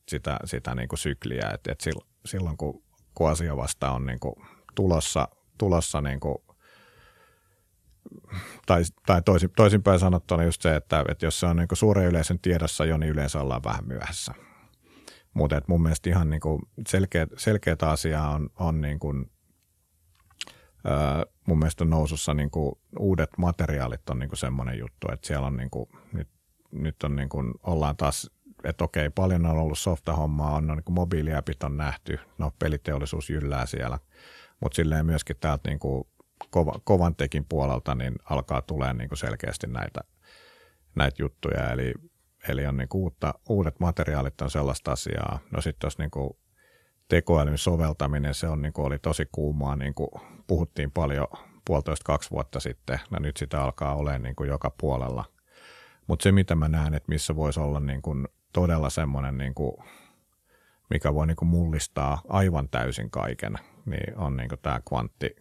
[0.08, 1.50] sitä, sitä niin kuin sykliä.
[1.54, 1.84] Et, et
[2.24, 2.82] silloin kun,
[3.14, 4.34] kun asia vasta on niin kuin
[4.74, 6.36] tulossa, tulossa niin kuin
[8.66, 12.38] tai, tai toisin, toisinpäin sanottuna just se, että, että jos se on niin suuren yleisön
[12.38, 14.34] tiedossa jo, niin yleensä ollaan vähän myöhässä.
[15.34, 19.30] Mutta mun mielestä ihan niin kuin selkeä, selkeät asiaa on, on niin kuin,
[20.84, 25.56] ää, mun mielestä nousussa niin kuin uudet materiaalit on niin semmoinen juttu, että siellä on
[25.56, 26.28] niin kuin, nyt,
[26.72, 28.30] nyt on niin kuin, ollaan taas,
[28.64, 33.66] että okei, paljon on ollut softa-hommaa, on, on niin mobiiliäpit on nähty, no peliteollisuus jyllää
[33.66, 33.98] siellä,
[34.60, 36.04] mutta silleen myöskin täältä niin kuin
[36.50, 40.00] kova, kovan tekin puolelta niin alkaa tulee niin selkeästi näitä,
[40.94, 41.92] näitä juttuja, eli,
[42.48, 45.38] eli on niin uutta, uudet materiaalit on sellaista asiaa.
[45.50, 46.10] No sitten jos niin
[47.08, 50.10] tekoälyn soveltaminen, se on, niin kuin oli tosi kuumaa, niin kuin
[50.46, 51.26] puhuttiin paljon
[51.66, 55.24] puolitoista kaksi vuotta sitten, ja nyt sitä alkaa olemaan niin kuin joka puolella.
[56.06, 59.76] Mutta se, mitä mä näen, että missä voisi olla niin kuin todella semmoinen, niin kuin,
[60.90, 65.36] mikä voi niin kuin mullistaa aivan täysin kaiken, niin on niin kuin tämä kvantti,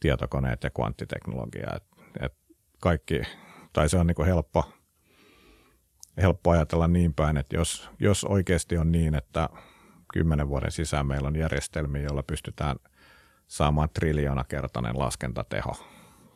[0.00, 1.68] tietokoneet ja kvanttiteknologia.
[1.76, 1.84] Et,
[2.20, 2.34] et
[2.80, 3.22] kaikki,
[3.72, 4.72] tai se on niin kuin helppo,
[6.22, 9.48] helppo ajatella niin päin, että jos, jos oikeasti on niin, että
[10.12, 12.76] kymmenen vuoden sisään meillä on järjestelmiä, joilla pystytään
[13.46, 15.72] saamaan triljoonakertainen laskentateho,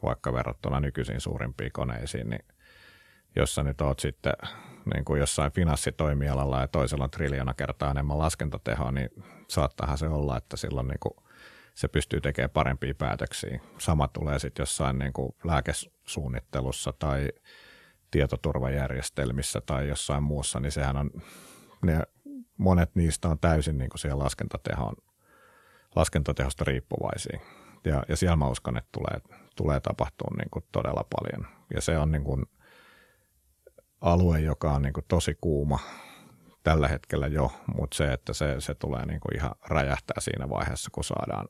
[0.03, 2.45] vaikka verrattuna nykyisiin suurimpiin koneisiin, niin
[3.37, 4.33] jos sä nyt oot sitten
[4.95, 9.11] niin kuin jossain finanssitoimialalla ja toisella on triljoona kertaa enemmän laskentatehoa, niin
[9.49, 11.15] saattahan se olla, että silloin niin kuin
[11.75, 13.61] se pystyy tekemään parempia päätöksiä.
[13.79, 17.29] Sama tulee sitten jossain niin kuin lääkesuunnittelussa tai
[18.11, 21.11] tietoturvajärjestelmissä tai jossain muussa, niin sehän on,
[21.83, 22.03] ne,
[22.57, 24.95] monet niistä on täysin niin kuin siellä laskentatehon,
[25.97, 27.41] laskentatehosta riippuvaisia.
[27.85, 31.47] Ja, ja siellä mä uskon, että tulee, tulee tapahtua niin kuin todella paljon.
[31.75, 32.47] Ja se on niin kuin
[34.01, 35.79] alue, joka on niin kuin tosi kuuma
[36.63, 40.91] tällä hetkellä jo, mutta se, että se, se tulee niin kuin ihan räjähtää siinä vaiheessa,
[40.93, 41.49] kun saadaan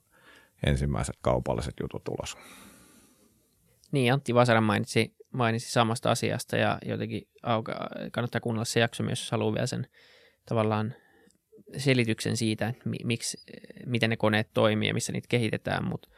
[0.66, 2.36] ensimmäiset kaupalliset jutut ulos.
[3.92, 9.20] Niin, Antti Vasara mainitsi, mainitsi samasta asiasta ja jotenkin auka, kannattaa kuunnella se jakso myös,
[9.20, 9.86] jos haluaa vielä sen
[10.48, 10.94] tavallaan
[11.76, 13.38] selityksen siitä, miksi,
[13.86, 16.08] miten ne koneet toimii ja missä niitä kehitetään, mutta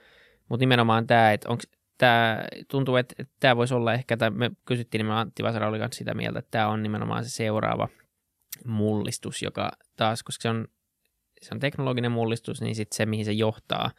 [0.48, 1.62] mut nimenomaan tämä, että onko
[1.98, 6.14] tämä, tuntuu, että, tämä voisi olla ehkä, tai me kysyttiin nimenomaan Antti Vasara oli sitä
[6.14, 7.88] mieltä, että tämä on nimenomaan se seuraava
[8.64, 10.68] mullistus, joka taas, koska se on,
[11.42, 13.90] se on teknologinen mullistus, niin sitten se, mihin se johtaa,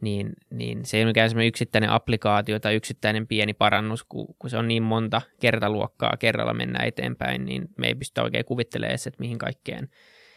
[0.00, 4.50] niin, niin se ei ole mikään semmoinen yksittäinen applikaatio tai yksittäinen pieni parannus, kun, kun
[4.50, 9.06] se on niin monta kertaluokkaa kerralla mennä eteenpäin, niin me ei pystytä oikein kuvittelemaan edes,
[9.06, 9.88] että mihin kaikkeen,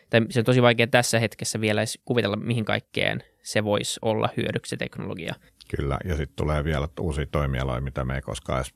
[0.09, 4.29] tai se on tosi vaikea tässä hetkessä vielä edes kuvitella, mihin kaikkeen se voisi olla
[4.37, 5.35] hyödyksi teknologia.
[5.77, 8.73] Kyllä, ja sitten tulee vielä uusia toimialoja, mitä me ei koskaan edes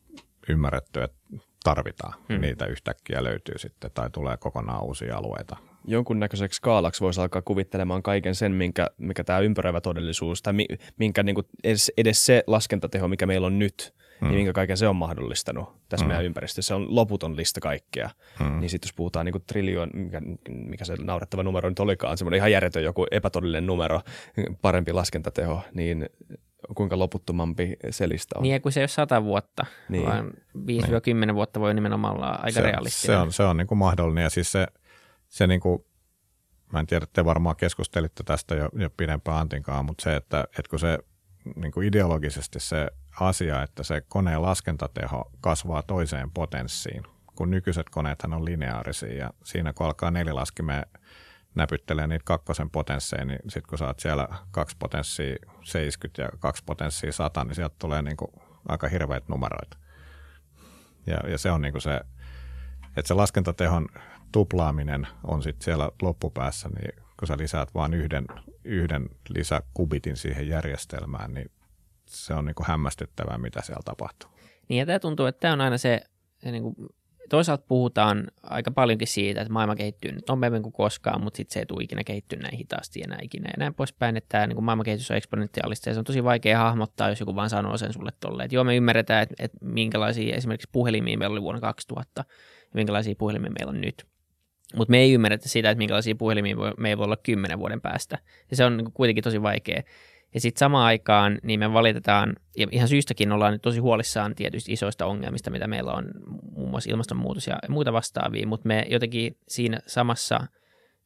[0.50, 1.18] ymmärretty, että
[1.64, 2.14] tarvitaan.
[2.30, 2.42] Hmm.
[2.42, 8.36] Niitä yhtäkkiä löytyy sitten, tai tulee kokonaan uusia alueita jonkunnäköiseksi skaalaksi voisi alkaa kuvittelemaan kaiken
[8.36, 10.54] sen, minkä, mikä tämä ympäröivä todellisuus, tai
[10.98, 14.28] minkä niin kuin edes, edes se laskentateho, mikä meillä on nyt, mm.
[14.28, 16.08] niin minkä kaiken se on mahdollistanut tässä mm.
[16.08, 16.68] meidän ympäristössä.
[16.68, 18.10] Se on loputon lista kaikkea.
[18.40, 18.60] Mm.
[18.60, 22.52] Niin sitten jos puhutaan niin triljoon, mikä, mikä se naurettava numero nyt olikaan, semmoinen ihan
[22.52, 24.02] järjetön joku epätodellinen numero,
[24.62, 26.06] parempi laskentateho, niin
[26.76, 28.44] kuinka loputtomampi se lista on.
[28.44, 30.06] Niin, kun se ei ole sata vuotta, niin.
[30.06, 31.36] vaan 5-10 niin.
[31.36, 33.18] vuotta voi nimenomaan olla aika se, realistinen.
[33.18, 34.68] Se on, se on niin kuin mahdollinen, ja siis se–
[35.38, 35.86] se niin kuin,
[36.74, 40.70] mä en tiedä, te varmaan keskustelitte tästä jo, jo pidempään Antinkaan, mutta se, että, että
[40.70, 41.00] kun se
[41.56, 47.04] niin kuin ideologisesti se asia, että se koneen laskentateho kasvaa toiseen potenssiin,
[47.36, 50.86] kun nykyiset koneethan on lineaarisia ja siinä kun alkaa nelilaskimeen
[51.56, 57.12] näpyttelee niitä kakkosen potensseja, niin sitten kun saat siellä kaksi potenssia 70 ja kaksi potenssia
[57.12, 58.32] 100, niin sieltä tulee niin kuin
[58.68, 59.78] aika hirveät numeroita.
[61.08, 62.02] Ja, ja se on niin kuin se,
[62.98, 63.88] että se laskentatehon
[64.32, 68.26] tuplaaminen on sitten siellä loppupäässä, niin kun sä lisäät vain yhden,
[68.64, 71.52] yhden lisäkubitin siihen järjestelmään, niin
[72.06, 74.30] se on niin kuin hämmästyttävää, mitä siellä tapahtuu.
[74.70, 76.02] Niin ja tämä tuntuu, että tämä on aina se,
[76.38, 76.76] se niin kuin,
[77.30, 81.60] toisaalta puhutaan aika paljonkin siitä, että maailma kehittyy nyt nopeammin kuin koskaan, mutta sitten se
[81.60, 84.84] ei tule ikinä kehittyä näin hitaasti näin ikinä ja näin poispäin, että tämä niin maailman
[84.84, 88.12] kehitys on eksponentiaalista ja se on tosi vaikea hahmottaa, jos joku vaan sanoo sen sulle
[88.20, 92.26] tolleen, että joo me ymmärretään, että, että minkälaisia esimerkiksi puhelimia meillä oli vuonna 2000
[92.62, 94.08] ja minkälaisia puhelimia meillä on nyt.
[94.76, 98.18] Mutta me ei ymmärretä sitä, että minkälaisia puhelimia me ei voi olla kymmenen vuoden päästä.
[98.50, 99.82] Ja se on niin kuitenkin tosi vaikea.
[100.34, 104.74] Ja sitten samaan aikaan niin me valitetaan, ja ihan syystäkin ollaan nyt tosi huolissaan tietysti
[104.74, 106.12] isoista ongelmista, mitä meillä on,
[106.52, 110.48] muun muassa ilmastonmuutos ja muita vastaavia, mutta me jotenkin siinä samassa,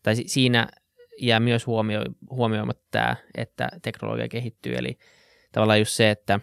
[0.03, 0.67] tai siinä
[1.19, 4.97] jää myös huomio, huomioimatta tämä, että teknologia kehittyy, eli
[5.51, 6.39] tavallaan just se, että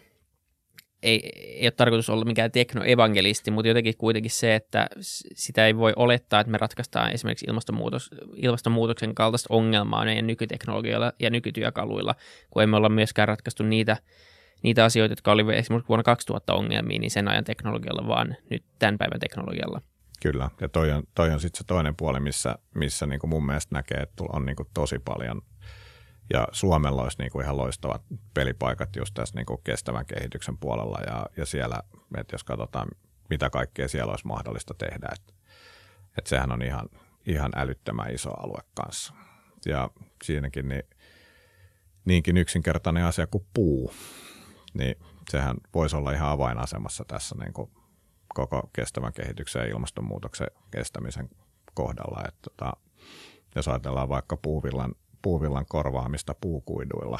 [1.03, 4.87] ei, ei ole tarkoitus olla mikään teknoevangelisti, mutta jotenkin kuitenkin se, että
[5.35, 11.31] sitä ei voi olettaa, että me ratkaistaan esimerkiksi ilmastonmuutos, ilmastonmuutoksen kaltaista ongelmaa meidän nykyteknologialla ja
[11.31, 12.15] nykytyökaluilla,
[12.51, 13.97] kun emme olla myöskään ratkaistu niitä,
[14.63, 18.99] niitä asioita, jotka oli esimerkiksi vuonna 2000 ongelmia, niin sen ajan teknologialla, vaan nyt tämän
[18.99, 19.81] päivän teknologialla.
[20.23, 23.47] Kyllä, ja toi on, toi on sitten se toinen puoli, missä, missä niin kuin mun
[23.47, 25.43] mielestä näkee, että on niin kuin tosi paljon–
[26.33, 28.03] ja Suomella olisi niin kuin ihan loistavat
[28.35, 31.83] pelipaikat just tässä niin kuin kestävän kehityksen puolella ja, ja siellä,
[32.19, 32.89] että jos katsotaan,
[33.31, 35.33] mitä kaikkea siellä olisi mahdollista tehdä, että,
[36.19, 36.89] että sehän on ihan,
[37.27, 39.15] ihan älyttömän iso alue kanssa.
[39.67, 39.91] Ja
[40.25, 40.83] siinäkin niin,
[42.05, 43.95] niinkin yksinkertainen asia kuin puu,
[44.75, 44.95] niin
[45.31, 47.71] sehän voisi olla ihan avainasemassa tässä niin kuin
[48.35, 51.29] koko kestävän kehityksen ja ilmastonmuutoksen kestämisen
[51.75, 52.25] kohdalla.
[52.29, 52.73] Että, tota,
[53.57, 57.19] jos ajatellaan vaikka puuvillan puuvillan korvaamista puukuiduilla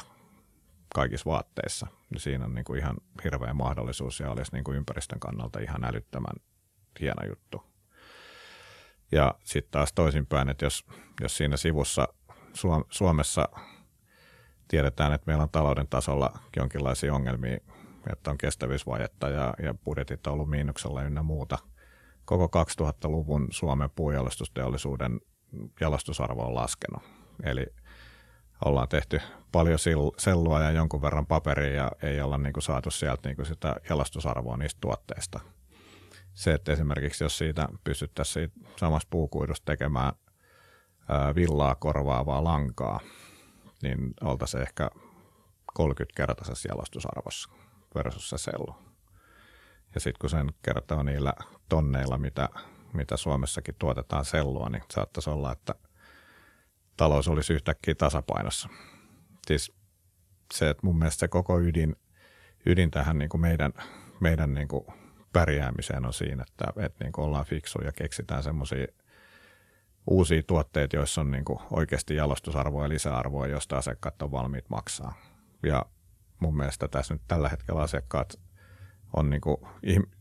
[0.95, 5.19] kaikissa vaatteissa, niin siinä on niin kuin ihan hirveä mahdollisuus ja olisi niin kuin ympäristön
[5.19, 6.35] kannalta ihan älyttömän
[6.99, 7.63] hieno juttu.
[9.11, 10.85] Ja sitten taas toisinpäin, että jos,
[11.21, 12.07] jos siinä sivussa
[12.89, 13.49] Suomessa
[14.67, 17.57] tiedetään, että meillä on talouden tasolla jonkinlaisia ongelmia,
[18.13, 21.57] että on kestävyysvajetta ja, ja budjetit on ollut miinuksella ynnä muuta.
[22.25, 25.19] Koko 2000-luvun Suomen puujalostusteollisuuden
[25.81, 27.03] jalostusarvo on laskenut.
[27.43, 27.65] Eli
[28.65, 29.79] ollaan tehty paljon
[30.17, 33.75] sellua ja jonkun verran paperia ja ei olla niin kuin saatu sieltä niin kuin sitä
[33.89, 35.39] jalastusarvoa niistä tuotteista.
[36.33, 40.13] Se, että esimerkiksi jos siitä pystyttäisiin siitä puukuidusta tekemään
[41.09, 42.99] ää, villaa korvaavaa lankaa,
[43.83, 44.89] niin oltaisiin ehkä
[45.79, 47.49] 30-kertaisessa jalostusarvossa
[47.95, 48.75] versus se sellu.
[49.93, 51.33] Ja sitten kun sen kertoo niillä
[51.69, 52.49] tonneilla, mitä,
[52.93, 55.75] mitä Suomessakin tuotetaan sellua, niin saattaisi olla, että–
[56.99, 58.69] talous olisi yhtäkkiä tasapainossa.
[59.47, 59.71] Siis
[60.53, 61.95] se, että mun mielestä se koko ydin,
[62.65, 63.73] ydin tähän niin kuin meidän,
[64.19, 64.85] meidän niin kuin
[65.33, 68.87] pärjäämiseen on siinä, että, että niin kuin ollaan fiksuja ja keksitään semmoisia
[70.07, 75.13] uusia tuotteita, joissa on niin kuin oikeasti jalostusarvoa ja lisäarvoa, josta asiakkaat on valmiit maksaa.
[75.63, 75.85] Ja
[76.39, 78.39] mun mielestä tässä nyt tällä hetkellä asiakkaat
[79.15, 79.57] on niin kuin,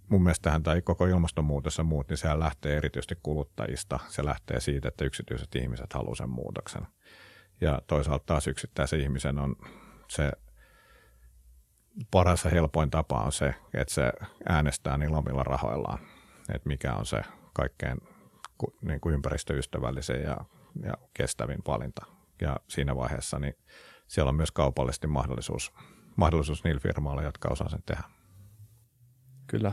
[0.08, 3.98] mun mielestä tähän tai koko ilmastonmuutos ja muut, niin sehän lähtee erityisesti kuluttajista.
[4.08, 6.86] Se lähtee siitä, että yksityiset ihmiset haluavat sen muutoksen.
[7.60, 9.56] Ja toisaalta taas yksittäisen ihmisen on
[10.08, 10.32] se
[12.10, 14.12] paras ja helpoin tapa on se, että se
[14.48, 15.98] äänestää niillä omilla rahoillaan,
[16.54, 17.98] että mikä on se kaikkein
[18.82, 20.36] niin kuin ympäristöystävällisen ja,
[20.82, 22.06] ja kestävin valinta.
[22.40, 23.54] Ja siinä vaiheessa niin
[24.06, 25.72] siellä on myös kaupallisesti mahdollisuus,
[26.16, 28.02] mahdollisuus niillä firmoilla, jotka osaa sen tehdä.
[29.46, 29.72] Kyllä.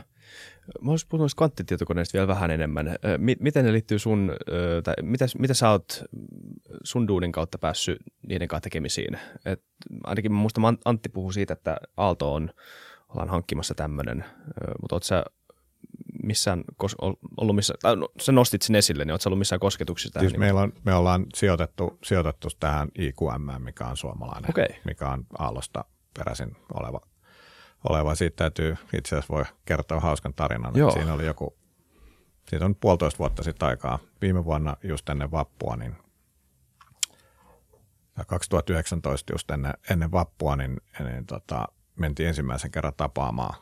[0.81, 2.95] Mä olisin puhunut kvanttitietokoneista vielä vähän enemmän.
[3.39, 4.31] Miten ne liittyy sun,
[4.83, 6.03] tai mitä, mitä sä oot
[6.83, 9.19] sun duunin kautta päässyt niiden kanssa tekemisiin?
[9.45, 9.63] Et
[10.03, 12.49] ainakin mä muistan, Antti puhuu siitä, että Aalto on,
[13.09, 14.25] ollaan hankkimassa tämmöinen,
[14.81, 15.25] mutta oot sä
[16.23, 16.63] missään
[17.37, 20.29] ollut missä, tai no, sä nostit sen esille, niin ootko ollut missään kosketuksissa tähän?
[20.29, 24.67] Siis meillä on, me ollaan sijoitettu, sijoitettu tähän IQM, mikä on suomalainen, okay.
[24.85, 25.85] mikä on Aallosta
[26.17, 27.01] peräisin oleva
[27.89, 28.15] oleva.
[28.15, 30.75] Siitä täytyy itse asiassa voi kertoa hauskan tarinan.
[30.75, 30.91] Joo.
[30.91, 31.57] Siinä oli joku,
[32.49, 33.99] siitä on puolitoista vuotta sitten aikaa.
[34.21, 35.95] Viime vuonna just ennen vappua, niin
[38.27, 41.67] 2019 just ennen, ennen vappua, niin, niin tota,
[41.99, 43.53] mentiin ensimmäisen kerran tapaamaan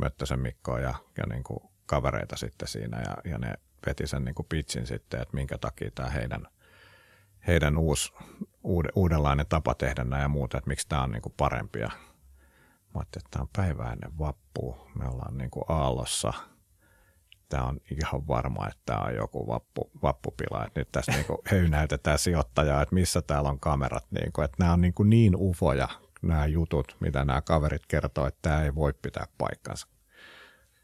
[0.00, 3.54] Möttösen Mikkoa ja, ja niin kuin kavereita sitten siinä ja, ja ne
[3.86, 6.46] veti sen niin kuin pitchin sitten, että minkä takia tämä heidän,
[7.46, 8.12] heidän uusi,
[8.94, 11.90] uudenlainen tapa tehdä nämä ja muuta, että miksi tämä on niin kuin parempi ja
[12.94, 14.90] Mä ajattelin, että tämä on päivä ennen vappua.
[14.98, 16.32] Me ollaan niin kuin aallossa.
[17.48, 20.64] Tämä on ihan varma, että tämä on joku vappu, vappupila.
[20.66, 24.06] Että nyt tässä niin kuin höynäytetään sijoittajaa, että missä täällä on kamerat.
[24.10, 25.88] Niin, kuin, että nämä on niin, kuin niin ufoja,
[26.22, 29.86] nämä jutut, mitä nämä kaverit kertoo, että tämä ei voi pitää paikkansa.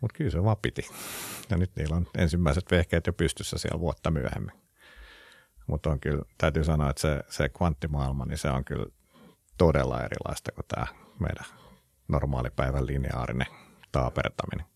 [0.01, 0.83] Mutta kyllä se vaan piti.
[1.51, 4.67] Ja nyt niillä on ensimmäiset vehkeet jo pystyssä siellä vuotta myöhemmin.
[5.67, 8.87] Mutta on kyllä, täytyy sanoa, että se, se kvanttimaailma, niin se on kyllä
[9.59, 10.87] todella erilaista kuin tämä
[11.21, 11.66] meidän
[12.09, 13.47] normaali päivän lineaarinen
[13.93, 14.67] taapertaminen.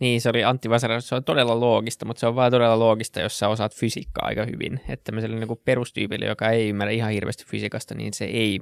[0.00, 3.20] Niin, se oli Antti Vasara, se on todella loogista, mutta se on vaan todella loogista,
[3.20, 4.80] jos sä osaat fysiikkaa aika hyvin.
[4.88, 8.60] Että tämmöiselle niin perustyypille, joka ei ymmärrä ihan hirveästi fysiikasta, niin se ei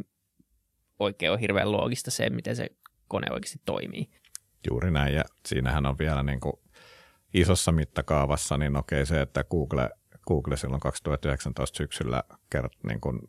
[0.98, 2.66] oikein ole hirveän loogista se, miten se
[3.08, 4.10] kone oikeasti toimii.
[4.70, 6.54] Juuri näin, ja siinähän on vielä niin kuin
[7.34, 9.90] isossa mittakaavassa, niin okei se, että Google,
[10.26, 13.20] Google silloin 2019 syksyllä kert, niin kuin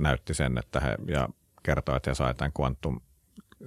[0.00, 1.28] näytti sen, että he, ja
[1.62, 3.00] kertoi, että he sai tämän quantum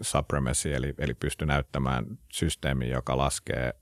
[0.02, 3.74] supremacy, eli, eli pysty näyttämään systeemi, joka laskee,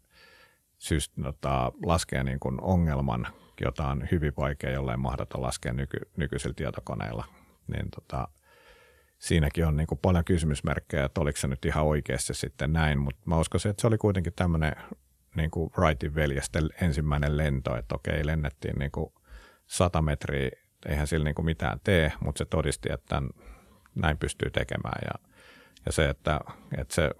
[0.77, 3.27] syst, nota, laskee niin kuin ongelman,
[3.61, 7.25] jota on hyvin vaikea, jollain mahdoton laskea nyky, nykyisillä tietokoneilla.
[7.67, 8.27] Niin tota,
[9.17, 13.21] siinäkin on niin kuin paljon kysymysmerkkejä, että oliko se nyt ihan oikeasti sitten näin, mutta
[13.25, 14.75] mä uskoisin, että se oli kuitenkin tämmöinen
[15.35, 19.13] niin kuin Wrightin veljesten ensimmäinen lento, että okei, lennettiin niin kuin
[19.65, 20.49] 100 metriä,
[20.85, 23.29] eihän sillä niin kuin mitään tee, mutta se todisti, että tämän,
[23.95, 25.29] näin pystyy tekemään ja,
[25.85, 26.39] ja se, että,
[26.77, 27.11] että se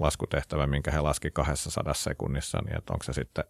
[0.00, 3.44] laskutehtävä, minkä he laski 200 sekunnissa, niin että onko se sitten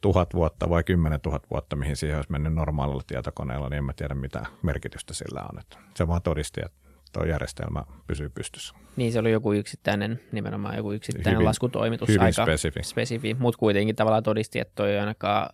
[0.00, 3.92] tuhat vuotta vai kymmenen tuhat vuotta, mihin siihen olisi mennyt normaalilla tietokoneella, niin en mä
[3.92, 5.60] tiedä mitä merkitystä sillä on.
[5.60, 6.78] Että se vaan todisti, että
[7.12, 8.74] tuo järjestelmä pysyy pystyssä.
[8.96, 12.08] Niin se oli joku yksittäinen, nimenomaan joku yksittäinen Hyvin- laskutoimitus.
[12.08, 12.82] hyvin aika spesifi.
[12.82, 13.34] spesifi.
[13.34, 15.50] Mutta kuitenkin tavallaan todisti, että toi ei ainakaan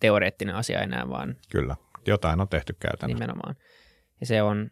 [0.00, 3.24] teoreettinen asia enää, vaan Kyllä, jotain on tehty käytännössä.
[3.24, 3.54] nimenomaan.
[4.20, 4.70] Ja se on,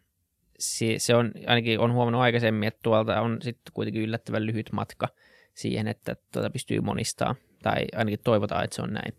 [0.59, 5.07] se, se on, ainakin on huomannut aikaisemmin, että tuolta on sitten kuitenkin yllättävän lyhyt matka
[5.53, 7.35] siihen, että tuota pystyy monistaa.
[7.63, 9.13] Tai ainakin toivotaan, että se on näin.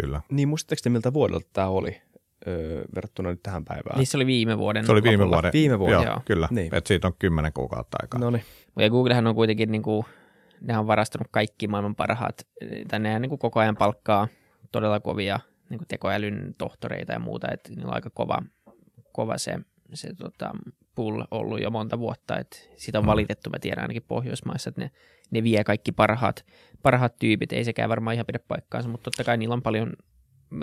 [0.00, 0.20] Kyllä.
[0.30, 2.02] Niin muistatteko te, miltä vuodelta tämä oli
[2.46, 3.98] öö, verrattuna nyt tähän päivään?
[3.98, 5.36] Niin se oli viime vuoden Se oli viime lopulla.
[5.36, 5.52] vuoden.
[5.52, 6.20] Viime vuonna, Joo, joo.
[6.24, 6.48] kyllä.
[6.50, 6.74] Niin.
[6.74, 8.20] Et siitä on kymmenen kuukautta aikaa.
[8.20, 8.44] No niin.
[8.78, 10.04] Ja Googlehan on kuitenkin, niin kuin,
[10.60, 12.46] ne on varastanut kaikki maailman parhaat,
[12.88, 14.28] tai nehän niin kuin koko ajan palkkaa
[14.72, 18.42] todella kovia niin kuin tekoälyn tohtoreita ja muuta, että niillä on aika kova,
[19.12, 19.58] kova se,
[19.94, 20.50] se tota,
[20.94, 23.06] pool ollut jo monta vuotta, että siitä on Mm.
[23.06, 24.90] valitettu, mä tiedän ainakin Pohjoismaissa, että ne,
[25.30, 26.44] ne vie kaikki parhaat,
[26.82, 29.92] parhaat tyypit, ei sekään varmaan ihan pidä paikkaansa, mutta totta kai niillä on paljon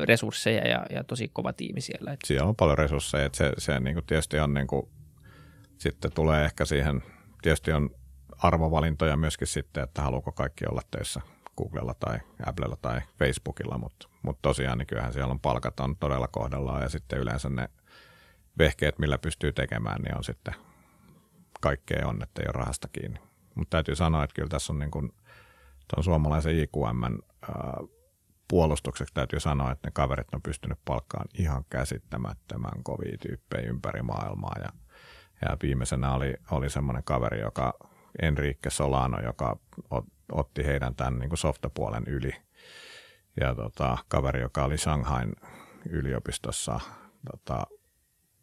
[0.03, 2.11] resursseja ja, ja tosi kova tiimi siellä.
[2.13, 4.89] Että Siellä on paljon resursseja, että se, se niin kuin tietysti on niin kuin,
[5.77, 7.03] sitten tulee ehkä siihen,
[7.41, 7.89] tietysti on
[8.37, 11.21] arvovalintoja myöskin sitten, että haluuko kaikki olla töissä
[11.57, 16.27] Googlella tai Applella tai Facebookilla, mutta, mutta tosiaan niin kyllähän siellä on palkat on todella
[16.27, 17.69] kohdallaan ja sitten yleensä ne
[18.57, 20.55] vehkeet, millä pystyy tekemään, niin on sitten
[21.61, 23.19] kaikkea on, että ei ole rahasta kiinni.
[23.55, 25.11] Mutta täytyy sanoa, että kyllä tässä on niin kuin,
[25.93, 27.19] tuon suomalaisen IQM
[28.47, 34.55] puolustukseksi täytyy sanoa, että ne kaverit on pystynyt palkkaan ihan käsittämättömän kovia tyyppejä ympäri maailmaa.
[34.59, 34.69] Ja,
[35.41, 37.73] ja viimeisenä oli, oli semmoinen kaveri, joka
[38.21, 42.35] Enrique Solano, joka ot, otti heidän tämän niin kuin softapuolen yli.
[43.41, 45.33] Ja tota, kaveri, joka oli Shanghain
[45.89, 46.79] yliopistossa,
[47.31, 47.67] tota,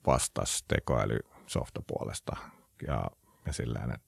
[0.07, 2.37] vastasi tekoäly softapuolesta.
[2.87, 3.11] Ja,
[3.47, 4.07] ja silleen, että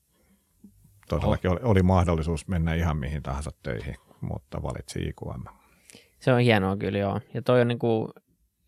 [1.09, 5.43] todellakin oli, oli mahdollisuus mennä ihan mihin tahansa töihin, mutta valitsi IQM.
[6.19, 7.21] Se on hienoa kyllä joo.
[7.33, 8.09] Ja toi on niinku,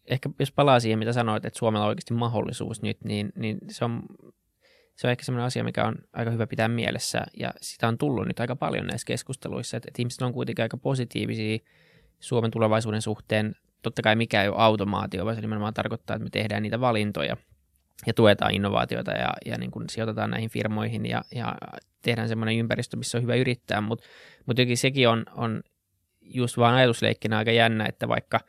[0.05, 3.85] ehkä jos palaa siihen, mitä sanoit, että Suomella on oikeasti mahdollisuus nyt, niin, niin se,
[3.85, 4.03] on,
[4.95, 7.21] se on ehkä semmoinen asia, mikä on aika hyvä pitää mielessä.
[7.39, 10.77] Ja sitä on tullut nyt aika paljon näissä keskusteluissa, että, että ihmiset on kuitenkin aika
[10.77, 11.57] positiivisia
[12.19, 13.55] Suomen tulevaisuuden suhteen.
[13.87, 17.37] Totta kai mikä ei ole automaatio, vaan se nimenomaan tarkoittaa, että me tehdään niitä valintoja
[18.07, 21.55] ja tuetaan innovaatioita ja, ja niin kuin sijoitetaan näihin firmoihin ja, ja
[22.01, 24.05] tehdään semmoinen ympäristö, missä on hyvä yrittää, mutta
[24.45, 25.61] mut jotenkin sekin on, on
[26.21, 28.39] just vaan ajatusleikkinä aika jännä, että vaikka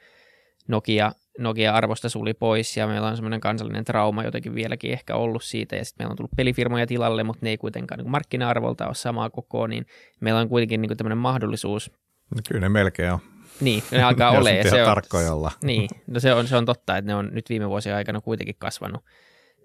[0.68, 5.44] Nokia, Nokia arvosta suli pois ja meillä on semmoinen kansallinen trauma jotenkin vieläkin ehkä ollut
[5.44, 8.94] siitä ja sitten meillä on tullut pelifirmoja tilalle, mutta ne ei kuitenkaan niin markkina-arvolta ole
[8.94, 9.86] samaa kokoa, niin
[10.20, 11.90] meillä on kuitenkin niin tämmöinen mahdollisuus,
[12.34, 13.18] No kyllä ne melkein on.
[13.60, 15.52] Niin ne alkaa nyt ja se on, tarkkoja olla.
[15.62, 18.54] niin, no se on, se on totta, että ne on nyt viime vuosien aikana kuitenkin
[18.58, 19.04] kasvanut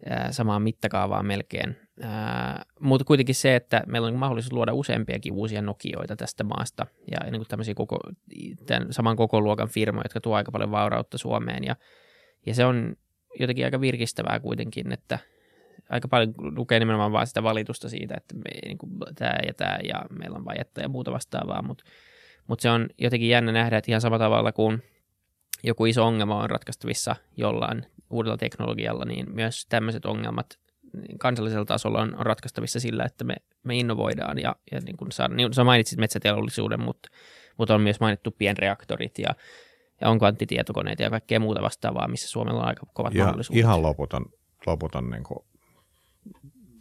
[0.09, 1.77] ää, samaan mittakaavaan melkein.
[2.01, 7.31] Ää, mutta kuitenkin se, että meillä on mahdollisuus luoda useampiakin uusia Nokioita tästä maasta ja
[7.31, 7.99] niin kuin tämmöisiä koko,
[8.65, 11.75] tämän saman koko luokan firmoja, jotka tuo aika paljon vaurautta Suomeen ja,
[12.45, 12.95] ja se on
[13.39, 15.19] jotenkin aika virkistävää kuitenkin, että
[15.89, 19.77] aika paljon lukee nimenomaan vaan sitä valitusta siitä, että me, niin kuin, tämä ja tämä
[19.83, 21.83] ja meillä on vajetta ja muuta vastaavaa, mutta
[22.47, 24.83] mut se on jotenkin jännä nähdä, että ihan samalla tavalla kuin
[25.63, 30.59] joku iso ongelma on ratkaistavissa jollain uudella teknologialla, niin myös tämmöiset ongelmat
[30.93, 35.11] niin kansallisella tasolla on, on ratkaistavissa sillä, että me, me innovoidaan ja, ja niin kuin
[35.11, 37.09] sä, niin sä mainitsit metsäteollisuuden, mutta,
[37.57, 39.35] mutta on myös mainittu pienreaktorit ja,
[40.01, 43.59] ja on kvanttitietokoneita ja kaikkea muuta vastaavaa, missä Suomella on aika kovat Ja mahdollisuudet.
[43.59, 44.25] ihan loputon,
[44.65, 45.45] loputon niin kuin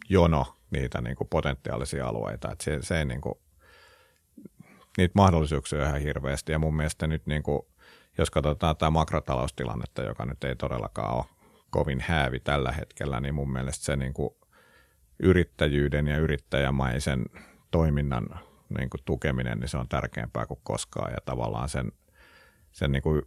[0.09, 2.51] jono niitä niin kuin potentiaalisia alueita.
[2.51, 3.35] Et se, se ei niin kuin,
[4.97, 6.51] niitä mahdollisuuksia ihan hirveästi.
[6.51, 7.61] Ja mun mielestä nyt, niin kuin,
[8.17, 11.25] jos katsotaan tämä makrotaloustilannetta, joka nyt ei todellakaan ole
[11.69, 14.35] kovin häävi tällä hetkellä, niin mun mielestä se niin kuin
[15.19, 17.25] yrittäjyyden ja yrittäjämaisen
[17.71, 18.39] toiminnan
[18.77, 21.11] niin kuin tukeminen, niin se on tärkeämpää kuin koskaan.
[21.11, 21.91] Ja tavallaan sen,
[22.71, 23.21] sen niin kuin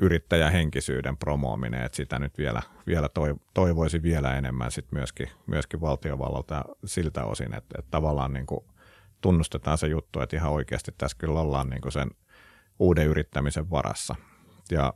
[0.00, 3.08] yrittäjähenkisyyden promoominen, että sitä nyt vielä, vielä
[3.54, 8.64] toivoisi vielä enemmän sit myöskin, myöskin valtiovallalta siltä osin, että, että tavallaan niin kuin
[9.22, 12.10] tunnustetaan se juttu, että ihan oikeasti tässä kyllä ollaan niin kuin sen
[12.78, 14.14] uuden yrittämisen varassa.
[14.70, 14.94] Ja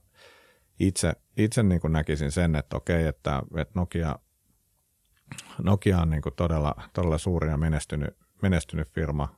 [0.81, 4.19] itse, itse niin kuin näkisin sen, että okei, että, että Nokia,
[5.63, 9.37] Nokia on niin kuin todella, todella suuri ja menestynyt, menestynyt firma.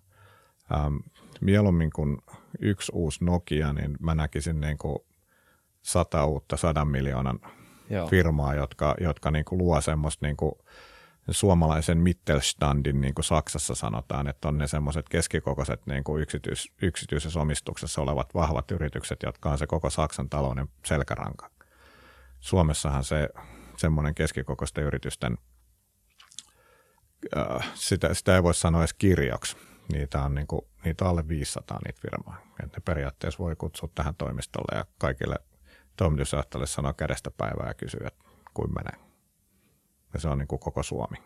[0.73, 0.97] Ähm,
[1.41, 2.19] mieluummin kuin
[2.61, 4.99] yksi uusi Nokia, niin mä näkisin niin kuin
[5.83, 7.41] sata uutta sadan miljoonan
[7.91, 8.07] Joo.
[8.07, 10.53] firmaa, jotka, jotka niin kuin luo semmoista niin kuin
[11.31, 17.41] suomalaisen Mittelstandin, niin kuin Saksassa sanotaan, että on ne semmoiset keskikokoiset niin kuin yksityis, yksityisessä
[17.41, 21.51] omistuksessa olevat vahvat yritykset, jotka on se koko Saksan talouden selkäranka.
[22.41, 23.29] Suomessahan se
[23.77, 25.39] semmoinen keskikokoisten yritysten,
[27.37, 29.57] äh, sitä, sitä ei voi sanoa edes kirjaksi.
[29.93, 32.39] Niitä on, niin kuin, niitä on alle 500 niitä firmaa.
[32.65, 35.37] Että ne periaatteessa voi kutsua tähän toimistolle ja kaikille
[35.97, 38.25] toimitusjohtajille sanoa kädestä päivää ja kysyä, että
[38.55, 39.08] kuin menee.
[40.13, 41.17] Ja se on niin kuin koko Suomi.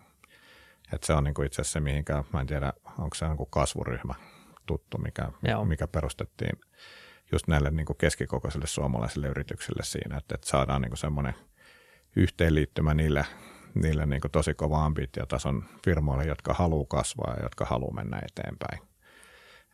[0.92, 3.46] Et se on niin kuin itse asiassa se, mihinkä, mä en tiedä, onko se joku
[3.46, 4.14] kasvuryhmä
[4.66, 5.64] tuttu, mikä, Joo.
[5.64, 6.60] mikä perustettiin
[7.32, 11.34] just näille niin kuin keskikokoisille suomalaisille yrityksille siinä, että, että saadaan niin kuin semmoinen
[12.16, 13.26] yhteenliittymä niille,
[13.74, 18.92] niille niin kuin tosi kova ambitiotason firmoille, jotka haluaa kasvaa ja jotka haluaa mennä eteenpäin.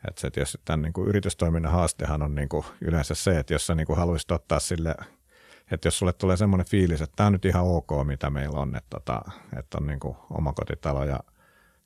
[0.08, 3.66] Et se tietysti tämän niin kuin yritystoiminnan haastehan on niin kuin yleensä se, että jos
[3.66, 4.94] sä niin kuin haluaisit ottaa sille,
[5.70, 8.76] että jos sulle tulee semmoinen fiilis, että tämä on nyt ihan ok, mitä meillä on,
[8.76, 9.22] että, tota,
[9.58, 10.00] että on niin
[10.30, 11.20] omakotitalo ja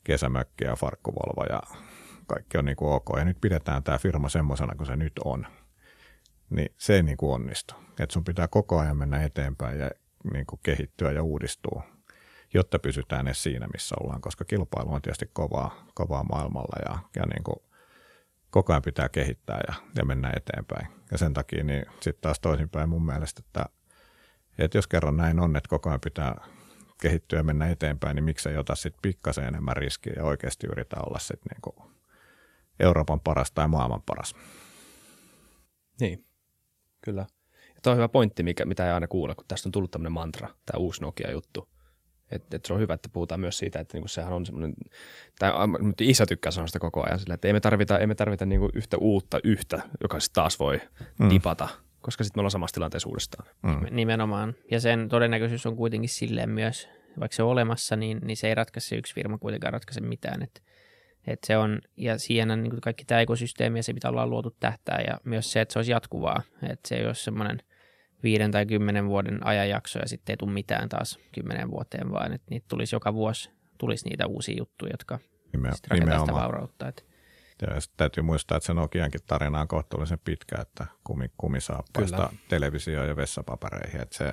[0.04, 1.60] kesämökki ja farkkuvolvo ja
[2.26, 5.46] kaikki on niin kuin ok, ja nyt pidetään tämä firma semmoisena kuin se nyt on,
[6.50, 7.74] niin se ei niin kuin onnistu.
[8.00, 9.90] Että sun pitää koko ajan mennä eteenpäin ja
[10.32, 11.82] niin kuin kehittyä ja uudistua,
[12.54, 17.26] jotta pysytään edes siinä, missä ollaan, koska kilpailu on tietysti kovaa, kovaa maailmalla ja, ja
[17.26, 17.71] niin kuin
[18.52, 20.86] koko ajan pitää kehittää ja, ja mennä eteenpäin.
[21.10, 23.66] Ja sen takia niin sitten taas toisinpäin mun mielestä, että,
[24.58, 26.44] että jos kerran näin on, että koko ajan pitää
[27.02, 31.18] kehittyä ja mennä eteenpäin, niin miksei ota sitten pikkasen enemmän riskiä ja oikeasti yritä olla
[31.18, 31.92] sitten niinku
[32.80, 34.34] Euroopan paras tai maailman paras.
[36.00, 36.26] Niin,
[37.04, 37.26] kyllä.
[37.74, 40.12] Ja toi on hyvä pointti, mikä, mitä ei aina kuule, kun tästä on tullut tämmöinen
[40.12, 41.68] mantra, tämä uusi Nokia-juttu.
[42.32, 44.74] Että et se on hyvä, että puhutaan myös siitä, että niinku sehän on semmoinen,
[45.38, 45.52] tai
[46.00, 48.70] isä tykkää sanoa sitä koko ajan sillä, että ei me tarvita, ei me tarvita niinku
[48.74, 50.80] yhtä uutta yhtä, joka sitten taas voi
[51.18, 51.30] mm.
[51.30, 51.68] dipata,
[52.00, 53.48] koska sitten me ollaan samassa tilanteessa uudestaan.
[53.62, 53.86] Mm.
[53.90, 54.54] Nimenomaan.
[54.70, 56.88] Ja sen todennäköisyys on kuitenkin silleen myös,
[57.20, 60.42] vaikka se on olemassa, niin, niin se ei ratkaise se yksi firma kuitenkaan ratkaise mitään.
[60.42, 60.62] Et,
[61.26, 64.56] et se on, ja siihen on niin kaikki tämä ekosysteemi ja se pitää olla luotu
[64.60, 66.42] tähtää ja myös se, että se olisi jatkuvaa.
[66.62, 67.58] Että se ei ole semmoinen
[68.22, 72.46] viiden tai kymmenen vuoden ajanjakso ja sitten ei tule mitään taas kymmenen vuoteen, vaan että
[72.50, 75.18] niitä tulisi joka vuosi tulisi niitä uusia juttuja, jotka
[75.52, 76.88] Nime, sitten rakentaa sitä vaurautta.
[76.88, 77.06] Et,
[77.62, 82.42] Ja täytyy muistaa, että se Nokiankin tarina on kohtuullisen pitkä, että kumi, kumisaappaista Kyllä.
[82.48, 84.00] televisio ja vessapapereihin.
[84.00, 84.32] Että se,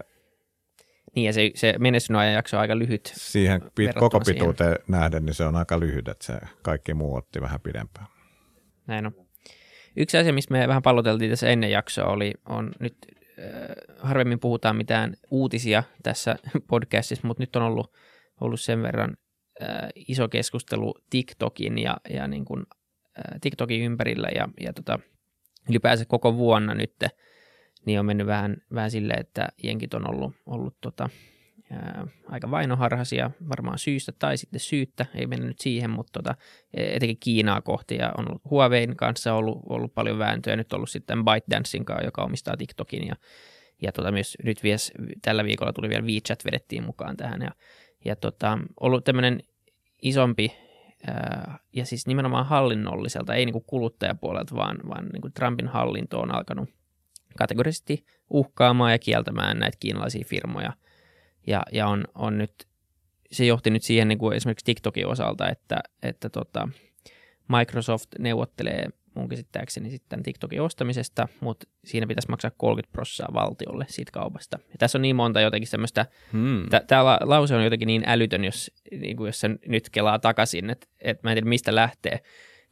[1.15, 3.13] niin ja se, se menestynyt ajanjakso on aika lyhyt.
[3.15, 4.39] siihen pit, koko siihen.
[4.39, 8.07] pituuteen nähden, niin se on aika lyhyt, että se kaikki muu otti vähän pidempään.
[8.87, 9.11] Näin on.
[9.97, 12.97] Yksi asia, mistä me vähän palloteltiin tässä ennen jaksoa, oli, on nyt
[13.97, 16.35] harvemmin puhutaan mitään uutisia tässä
[16.69, 17.93] podcastissa, mutta nyt on ollut,
[18.41, 19.17] ollut sen verran
[19.95, 22.63] iso keskustelu TikTokin ja, ja niin kuin,
[23.41, 24.99] TikTokin ympärillä ja, ja tota,
[25.69, 26.95] ylipäänsä koko vuonna nyt,
[27.85, 31.09] niin on mennyt vähän, vähän silleen, että jenkit on ollut, ollut tota,
[31.72, 36.36] ää, aika vainoharhaisia varmaan syystä tai sitten syyttä, ei mennä nyt siihen, mutta tota,
[36.74, 37.95] etenkin Kiinaa kohti.
[37.95, 42.24] Ja on ollut Huawein kanssa ollut, ollut paljon vääntöä, nyt ollut sitten ByteDancein kanssa, joka
[42.24, 43.07] omistaa TikTokin.
[43.07, 43.15] Ja,
[43.82, 44.91] ja tota, myös nyt vies,
[45.22, 47.41] tällä viikolla tuli vielä WeChat vedettiin mukaan tähän.
[47.41, 47.51] Ja,
[48.05, 49.43] ja tota, ollut tämmöinen
[50.01, 50.55] isompi
[51.74, 56.70] ja siis nimenomaan hallinnolliselta, ei niinku kuluttajapuolelta, vaan, vaan niinku Trumpin hallinto on alkanut
[57.38, 60.74] kategorisesti uhkaamaan ja kieltämään näitä kiinalaisia firmoja.
[61.50, 62.54] Ja, ja on, on nyt,
[63.32, 66.70] se johti nyt siihen niin kuin esimerkiksi TikTokin osalta, että, että tota,
[67.47, 74.12] Microsoft neuvottelee mun käsittääkseni sitten TikTokin ostamisesta, mutta siinä pitäisi maksaa 30 prosenttia valtiolle siitä
[74.12, 74.60] kaupasta.
[74.68, 76.66] Ja tässä on niin monta jotenkin semmoista, Hmm.
[76.88, 80.70] tämä la, lause on jotenkin niin älytön, jos, niin kuin jos sen nyt kelaa takaisin,
[80.70, 82.20] että, että mä en tiedä mistä lähtee.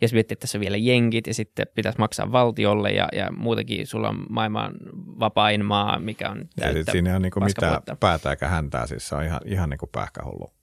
[0.02, 3.88] Jos miettii, että tässä on vielä jenkit ja sitten pitäisi maksaa valtiolle ja, ja muutenkin
[3.88, 7.96] sulla on maailman vapain maa, mikä on täyttä siinä ei ole niinku mitään paskavuotta.
[7.96, 10.54] päätä eikä häntää, siis se on ihan, ihan niinku pähkähullu,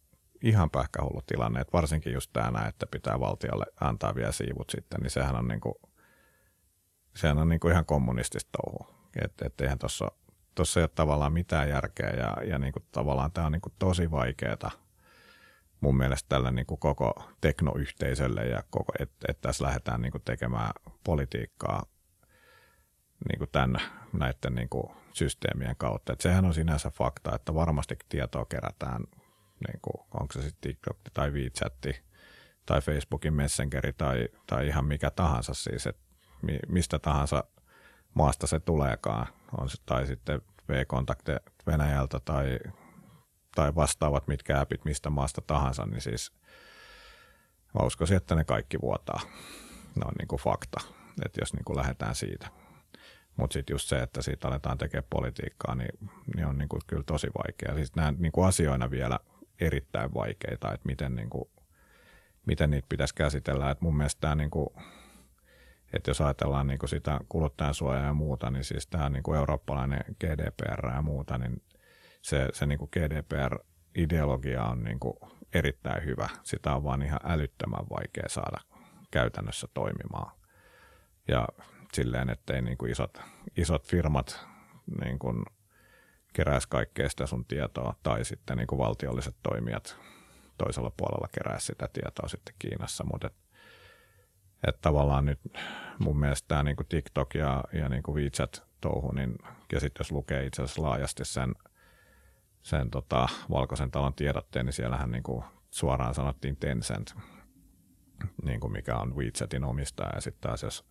[0.43, 5.11] ihan pähkähullu tilanne, että varsinkin just tämä, että pitää valtiolle antaa vielä siivut sitten, niin
[5.11, 5.81] sehän on, niinku,
[7.17, 10.11] sehän on niinku ihan kommunistista touhua, että et eihän tuossa
[10.55, 14.71] tuossa ei ole tavallaan mitään järkeä ja, ja niinku tavallaan tämä on niinku tosi vaikeaa
[15.85, 20.71] mun mielestä tälle niinku koko teknoyhteisölle ja koko, että et tässä lähdetään niinku tekemään
[21.05, 21.83] politiikkaa
[23.29, 23.81] niin tämän,
[24.13, 26.13] näiden niin kuin systeemien kautta.
[26.13, 29.05] Et sehän on sinänsä fakta, että varmasti tietoa kerätään,
[29.69, 31.75] niin kuin, onko se sitten TikTok tai WeChat
[32.67, 36.03] tai Facebookin Messengeri tai, tai ihan mikä tahansa siis, että
[36.43, 37.45] mi, mistä tahansa
[38.15, 39.27] maasta se tuleekaan,
[39.59, 42.59] on se, tai sitten V-kontakte Venäjältä tai,
[43.55, 46.33] tai vastaavat mitkä appit mistä maasta tahansa, niin siis
[47.75, 49.21] mä uskoisin, että ne kaikki vuotaa.
[49.95, 50.81] Ne on niin kuin fakta,
[51.25, 52.49] että jos niin kuin lähdetään siitä.
[53.37, 57.03] Mutta sitten just se, että siitä aletaan tekemään politiikkaa, niin, niin on niin kuin kyllä
[57.07, 57.75] tosi vaikea.
[57.75, 59.19] Siis nämä niin kuin asioina vielä
[59.61, 61.51] erittäin vaikeita, että miten, niin kuin,
[62.47, 63.71] miten niitä pitäisi käsitellä.
[63.71, 64.69] Et mun mielestä tämä, niin kuin,
[65.93, 70.05] että jos ajatellaan niin kuin sitä kuluttajansuojaa ja muuta, niin siis tämä niin kuin eurooppalainen
[70.21, 71.63] GDPR ja muuta, niin
[72.25, 75.15] se, se niin kuin GDPR-ideologia on niin kuin
[75.55, 76.29] erittäin hyvä.
[76.43, 78.61] Sitä on vaan ihan älyttömän vaikea saada
[79.11, 80.33] käytännössä toimimaan.
[81.29, 81.49] Ja
[81.93, 83.19] silleen, ettei niin kuin isot,
[83.57, 84.47] isot firmat
[85.05, 85.43] niin kuin
[86.33, 89.97] keräisi kaikkea sitä sun tietoa, tai sitten niin kuin valtiolliset toimijat
[90.59, 93.35] toisella puolella kerää sitä tietoa sitten Kiinassa, mutta et,
[94.69, 95.41] et tavallaan nyt
[95.99, 99.39] mun mielestä tämä niin TikTok ja, ja niin kuin WeChat-touhu, niin,
[99.73, 101.55] ja sitten jos lukee itse asiassa laajasti sen,
[102.65, 107.15] sen tota, Valkoisen talon tiedotteen, niin siellähän niin kuin suoraan sanottiin Tencent,
[108.45, 110.85] niin kuin mikä on WeChatin omistaja, ja sitten taas jos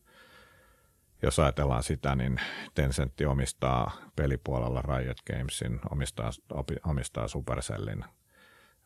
[1.21, 2.41] jos ajatellaan sitä, niin
[2.75, 6.29] Tencent omistaa pelipuolella Riot Gamesin, omistaa,
[6.85, 8.05] omistaa Supercellin,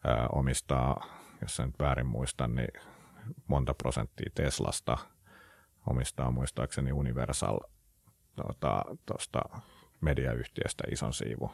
[0.04, 1.06] ää, omistaa,
[1.42, 2.82] jos en nyt väärin muista, niin
[3.48, 4.98] monta prosenttia Teslasta,
[5.88, 7.60] omistaa muistaakseni Universal
[8.36, 9.62] tuosta tota,
[10.02, 11.52] mediayhtiöstä ison siivu.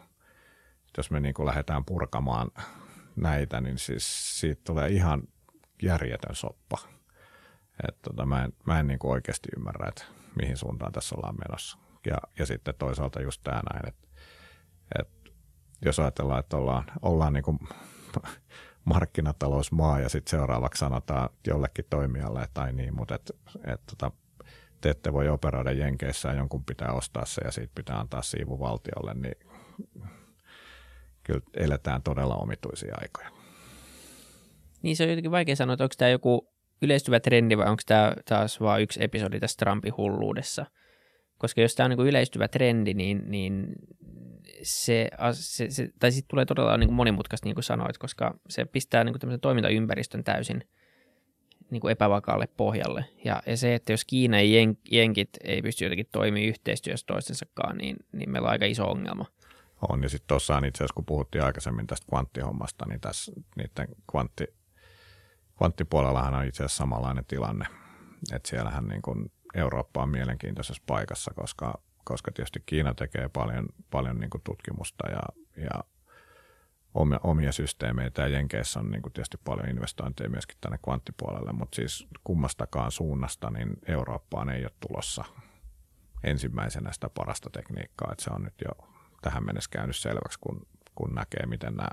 [0.97, 2.51] Jos me niin lähdetään purkamaan
[3.15, 5.23] näitä, niin siis siitä tulee ihan
[5.81, 6.77] järjetön soppa.
[7.87, 10.03] Et tota, mä en, mä en niin oikeasti ymmärrä, että
[10.41, 11.77] mihin suuntaan tässä ollaan menossa.
[12.05, 14.07] Ja, ja sitten toisaalta just tämä näin, että,
[14.99, 15.31] että
[15.85, 17.59] jos ajatellaan, että ollaan, ollaan niin kuin
[18.85, 23.31] markkinatalousmaa ja sitten seuraavaksi sanotaan jollekin toimijalle tai niin, mutta et,
[23.73, 24.11] et, tota,
[24.81, 28.59] te ette voi operoida Jenkeissä ja jonkun pitää ostaa se ja siitä pitää antaa siivu
[28.59, 29.37] valtiolle, niin
[31.23, 33.29] kyllä eletään todella omituisia aikoja.
[34.81, 38.13] Niin se on jotenkin vaikea sanoa, että onko tämä joku yleistyvä trendi vai onko tämä
[38.25, 40.65] taas vain yksi episodi tässä Trumpin hulluudessa?
[41.37, 43.67] Koska jos tämä on niin yleistyvä trendi, niin, niin
[44.63, 48.65] se, se, se, tai sitten tulee todella niin kuin monimutkaista, niin kuin sanoit, koska se
[48.65, 50.63] pistää niin kuin toimintaympäristön täysin
[51.69, 53.05] niin kuin epävakaalle pohjalle.
[53.25, 57.77] Ja, ja se, että jos Kiina ja jen, Jenkit ei pysty jotenkin toimimaan yhteistyössä toistensakaan,
[57.77, 59.25] niin, niin meillä on aika iso ongelma.
[59.89, 64.47] On, ja sitten tuossa itse asiassa, kun puhuttiin aikaisemmin tästä kvanttihommasta, niin tässä niiden kvantti,
[65.57, 67.65] kvanttipuolellahan on itse asiassa samanlainen tilanne.
[68.33, 74.19] Että siellähän niin kuin Eurooppa on mielenkiintoisessa paikassa, koska, koska tietysti Kiina tekee paljon, paljon
[74.19, 75.21] niin tutkimusta ja,
[75.57, 75.83] ja
[76.93, 81.75] omia, omia systeemeitä ja Jenkeissä on niin kuin tietysti paljon investointeja myöskin tänne kvanttipuolelle, mutta
[81.75, 85.23] siis kummastakaan suunnasta niin Eurooppaan ei ole tulossa
[86.23, 88.92] ensimmäisenä sitä parasta tekniikkaa, että se on nyt jo
[89.23, 91.89] tähän mennessä käynyt selväksi, kun, kun näkee, miten nämä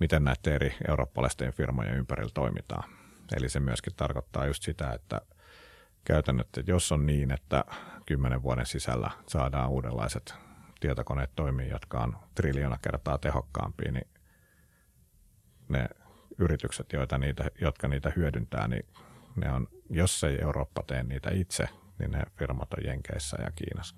[0.00, 2.90] miten näiden eri eurooppalaisten firmojen ympärillä toimitaan.
[3.36, 5.20] Eli se myöskin tarkoittaa just sitä, että
[6.04, 7.64] käytännössä, että jos on niin, että
[8.06, 10.34] kymmenen vuoden sisällä saadaan uudenlaiset
[10.80, 14.08] tietokoneet toimii, jotka on triljoona kertaa tehokkaampia, niin
[15.68, 15.88] ne
[16.38, 18.86] yritykset, joita niitä, jotka niitä hyödyntää, niin
[19.36, 21.68] ne on, jos ei Eurooppa tee niitä itse,
[21.98, 23.96] niin ne firmat on Jenkeissä ja Kiinassa.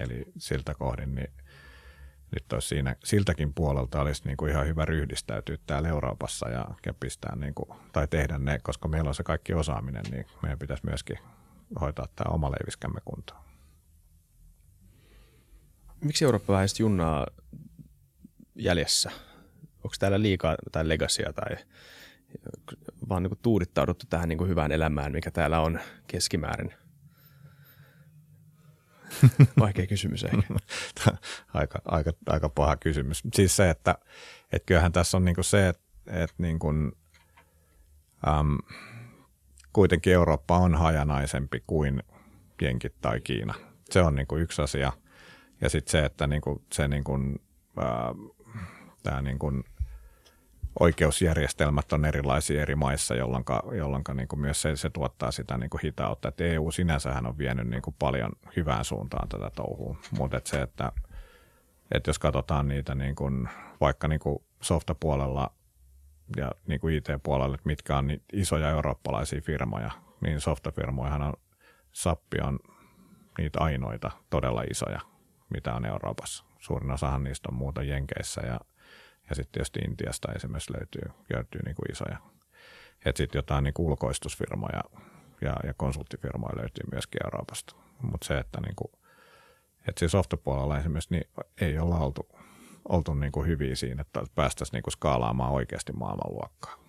[0.00, 1.30] Eli siltä kohdin niin
[2.34, 6.64] nyt olisi siinä, siltäkin puolelta olisi niin kuin ihan hyvä ryhdistäytyä täällä Euroopassa ja,
[7.00, 10.86] pistää niin kuin, tai tehdä ne, koska meillä on se kaikki osaaminen, niin meidän pitäisi
[10.86, 11.18] myöskin
[11.80, 13.44] hoitaa tämä oma leiviskämme kuntoon.
[16.00, 17.26] Miksi Eurooppa vähän junnaa
[18.54, 19.10] jäljessä?
[19.76, 21.56] Onko täällä liikaa tai legasia tai
[23.08, 26.74] vaan niin kuin tuudittauduttu tähän niin kuin hyvään elämään, mikä täällä on keskimäärin?
[29.60, 30.54] Vaikea kysymys ehkä.
[31.54, 33.22] aika, aika, aika paha kysymys.
[33.34, 33.98] Siis se, että,
[34.52, 36.92] että kyllähän tässä on niin kuin se, että, niin kuin,
[38.28, 38.58] äm,
[39.72, 42.02] kuitenkin Eurooppa on hajanaisempi kuin
[42.62, 43.54] Jenkit tai Kiina.
[43.90, 44.92] Se on niin kuin yksi asia.
[45.60, 47.42] Ja sitten se, että niin kuin, se niin kuin,
[47.76, 48.14] ää,
[49.02, 49.64] tämä niin kuin
[50.80, 53.44] oikeusjärjestelmät on erilaisia eri maissa, jolloin,
[53.76, 56.28] jolloin niin kuin myös se, se tuottaa sitä niin kuin hitautta.
[56.28, 60.62] Et EU sinänsähän on vienyt niin kuin paljon hyvään suuntaan tätä touhua, mutta et se,
[60.62, 60.92] että,
[61.94, 63.48] että jos katsotaan niitä niin kuin,
[63.80, 65.50] vaikka niin kuin softapuolella
[66.36, 71.32] ja niin kuin IT-puolella, että mitkä on niitä isoja eurooppalaisia firmoja, niin softafirmoihan on,
[71.92, 72.58] Sappi on
[73.38, 75.00] niitä ainoita todella isoja,
[75.50, 76.44] mitä on Euroopassa.
[76.58, 78.60] Suurin osahan niistä on muuta Jenkeissä ja
[79.28, 81.02] ja sitten tietysti Intiasta esimerkiksi löytyy,
[81.34, 82.18] löytyy niin kuin isoja.
[83.04, 84.80] Että sitten jotain niin kuin ulkoistusfirmoja
[85.40, 87.74] ja, ja konsulttifirmoja löytyy myöskin Euroopasta.
[88.02, 88.92] Mutta se, että, niin kuin,
[89.88, 91.28] että siis softapuolella esimerkiksi niin
[91.60, 92.28] ei olla oltu,
[92.88, 96.84] oltu niin kuin hyviä siinä, että päästäisiin niin kuin skaalaamaan oikeasti maailmanluokkaa.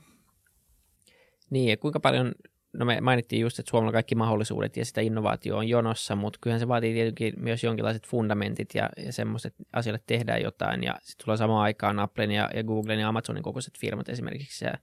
[1.50, 2.32] Niin, ja kuinka paljon
[2.78, 6.40] no me mainittiin just, että Suomella on kaikki mahdollisuudet ja sitä innovaatio on jonossa, mutta
[6.42, 10.84] kyllähän se vaatii tietenkin myös jonkinlaiset fundamentit ja, ja semmoiset asioille tehdään jotain.
[10.84, 14.74] Ja sitten tulee samaan aikaan Applen ja, ja Googlen ja Amazonin kokoiset firmat esimerkiksi ja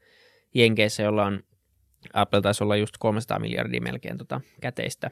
[0.55, 1.43] Jenkeissä, jolla on
[2.13, 5.11] Apple taisi olla just 300 miljardia melkein tota käteistä,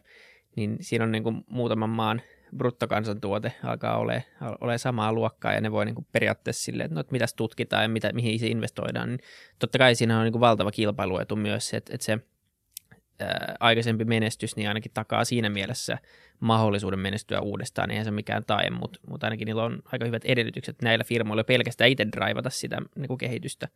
[0.57, 2.23] niin siinä on niin kuin muutaman maan
[2.57, 4.25] bruttokansantuote alkaa ole,
[4.61, 7.83] ole samaa luokkaa ja ne voi niin kuin periaatteessa silleen, että no, että mitäs tutkitaan
[7.83, 9.21] ja mitä, mihin se investoidaan, niin
[9.59, 12.19] totta kai siinä on niin kuin valtava kilpailuetu myös että, että se
[13.21, 15.99] ää, aikaisempi menestys niin ainakin takaa siinä mielessä
[16.41, 17.91] mahdollisuuden menestyä uudestaan.
[17.91, 21.91] Eihän se mikään tae, mutta, mutta ainakin niillä on aika hyvät edellytykset näillä firmoilla pelkästään
[21.91, 23.69] itse draivata sitä niin kuin kehitystä.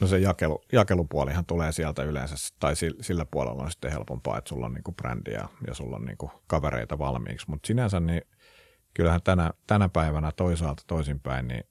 [0.00, 4.66] No se jakelu, jakelupuolihan tulee sieltä yleensä, tai sillä puolella on sitten helpompaa, että sulla
[4.66, 8.22] on niin kuin brändi ja, ja sulla on niin kuin kavereita valmiiksi, mutta sinänsä niin
[8.94, 11.64] kyllähän tänä, tänä päivänä toisaalta toisinpäin, niin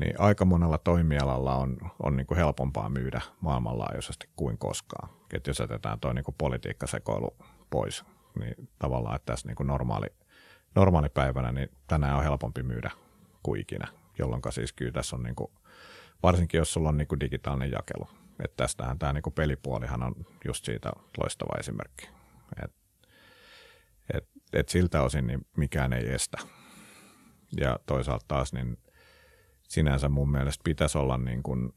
[0.00, 5.08] niin aika monella toimialalla on, on niin kuin helpompaa myydä maailmanlaajuisesti kuin koskaan.
[5.32, 7.36] Et jos jätetään tuo niin politiikkasekoilu
[7.70, 8.04] pois,
[8.38, 10.06] niin tavallaan, että tässä niin kuin normaali,
[10.74, 12.90] normaali päivänä, niin tänään on helpompi myydä
[13.42, 13.88] kuin ikinä,
[14.18, 15.52] jolloin siis kyllä tässä on niin kuin,
[16.22, 18.08] varsinkin jos sulla on niin kuin digitaalinen jakelu.
[18.44, 20.14] Että tästähän tämä niin kuin pelipuolihan on
[20.44, 22.08] just siitä loistava esimerkki.
[22.64, 22.72] Et,
[24.14, 26.38] et, et siltä osin niin mikään ei estä.
[27.60, 28.78] Ja toisaalta taas niin
[29.72, 31.72] sinänsä mun mielestä pitäisi olla niin kuin,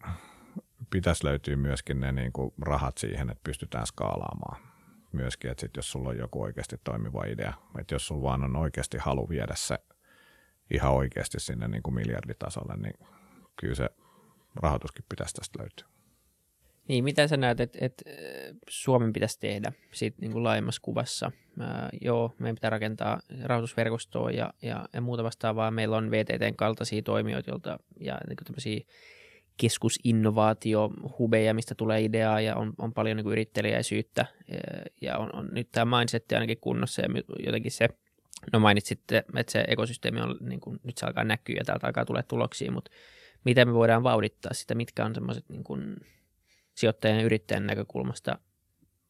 [0.90, 4.62] pitäisi löytyä myöskin ne niin kuin rahat siihen, että pystytään skaalaamaan
[5.12, 8.56] myöskin, että sit jos sulla on joku oikeasti toimiva idea, että jos sulla vaan on
[8.56, 9.78] oikeasti halu viedä se
[10.72, 13.08] ihan oikeasti sinne niin kuin miljarditasolle, niin
[13.56, 13.90] kyllä se
[14.56, 15.95] rahoituskin pitäisi tästä löytyä.
[16.88, 18.04] Niin, mitä sä näet, että, että
[18.70, 21.32] Suomen pitäisi tehdä siitä niin kuin laajemmassa kuvassa?
[21.60, 25.72] Ää, joo, meidän pitää rakentaa rahoitusverkostoa ja, ja, ja muuta vastaavaa.
[25.72, 28.80] Meillä on VTTn kaltaisia toimijoita joilta, ja niin kuin tämmöisiä
[29.58, 34.26] keskusinnovaatiohubeja, mistä tulee ideaa ja on, on paljon niin yrittelijäisyyttä
[35.02, 37.08] ja on, on nyt tämä mindset ainakin kunnossa ja
[37.46, 37.90] jotenkin se,
[38.54, 42.06] no mainitsitte, että se ekosysteemi on, niin kuin, nyt se alkaa näkyä ja täältä alkaa
[42.06, 42.92] tulla tuloksia, mutta
[43.46, 45.64] miten me voidaan vauhdittaa sitä, mitkä on semmoiset niin
[46.76, 48.40] sijoittajan ja yrittäjän näkökulmasta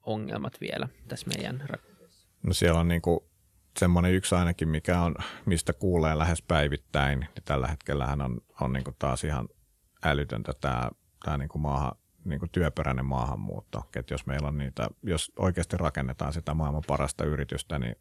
[0.01, 1.67] ongelmat vielä tässä meidän?
[2.43, 3.19] No siellä on niin kuin
[3.79, 8.83] semmoinen yksi ainakin, mikä on, mistä kuulee lähes päivittäin, niin tällä hetkellä on, on niin
[8.83, 9.49] kuin taas ihan
[10.03, 10.89] älytöntä tämä,
[11.23, 11.91] tämä niin kuin maahan,
[12.25, 13.89] niin kuin työperäinen maahanmuutto.
[13.95, 17.95] Että jos meillä on niitä, jos oikeasti rakennetaan sitä maailman parasta yritystä, niin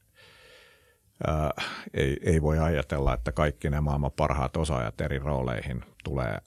[1.27, 1.51] ää,
[1.95, 6.39] ei, ei voi ajatella, että kaikki ne maailman parhaat osaajat eri rooleihin tulee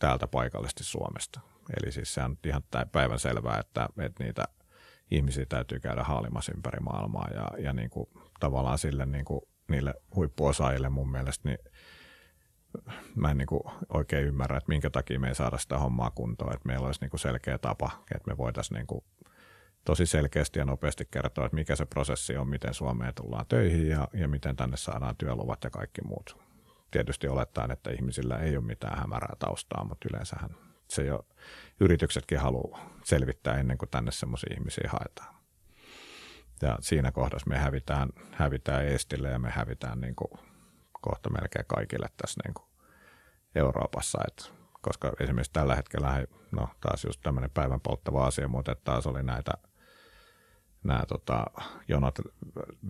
[0.00, 1.40] täältä paikallisesti Suomesta.
[1.80, 4.44] Eli siis se on ihan päivän selvää, että, että niitä
[5.10, 8.06] ihmisiä täytyy käydä haalimassa ympäri maailmaa ja, ja niin kuin,
[8.40, 11.58] tavallaan sille niin kuin, niille huippuosaajille mun mielestä niin
[13.14, 13.62] mä en niin kuin
[13.94, 17.10] oikein ymmärrä, että minkä takia me ei saada sitä hommaa kuntoon, että meillä olisi niin
[17.10, 19.04] kuin selkeä tapa, että me voitaisiin niin kuin
[19.84, 24.08] tosi selkeästi ja nopeasti kertoa, että mikä se prosessi on, miten Suomeen tullaan töihin ja,
[24.12, 26.36] ja miten tänne saadaan työluvat ja kaikki muut.
[26.90, 30.50] Tietysti olettaen, että ihmisillä ei ole mitään hämärää taustaa, mutta yleensähän
[30.90, 31.26] se jo
[31.80, 35.34] yrityksetkin haluaa selvittää ennen kuin tänne semmoisia ihmisiä haetaan.
[36.62, 40.30] Ja siinä kohdassa me hävitään, hävitään Eestille ja me hävitään niin kuin
[41.00, 42.66] kohta melkein kaikille tässä niin kuin
[43.54, 44.18] Euroopassa.
[44.28, 49.22] Et, koska esimerkiksi tällä hetkellä, no taas just tämmöinen päivän polttava asia, mutta taas oli
[49.22, 49.52] näitä
[50.84, 51.44] nämä tota,
[51.88, 52.18] jonot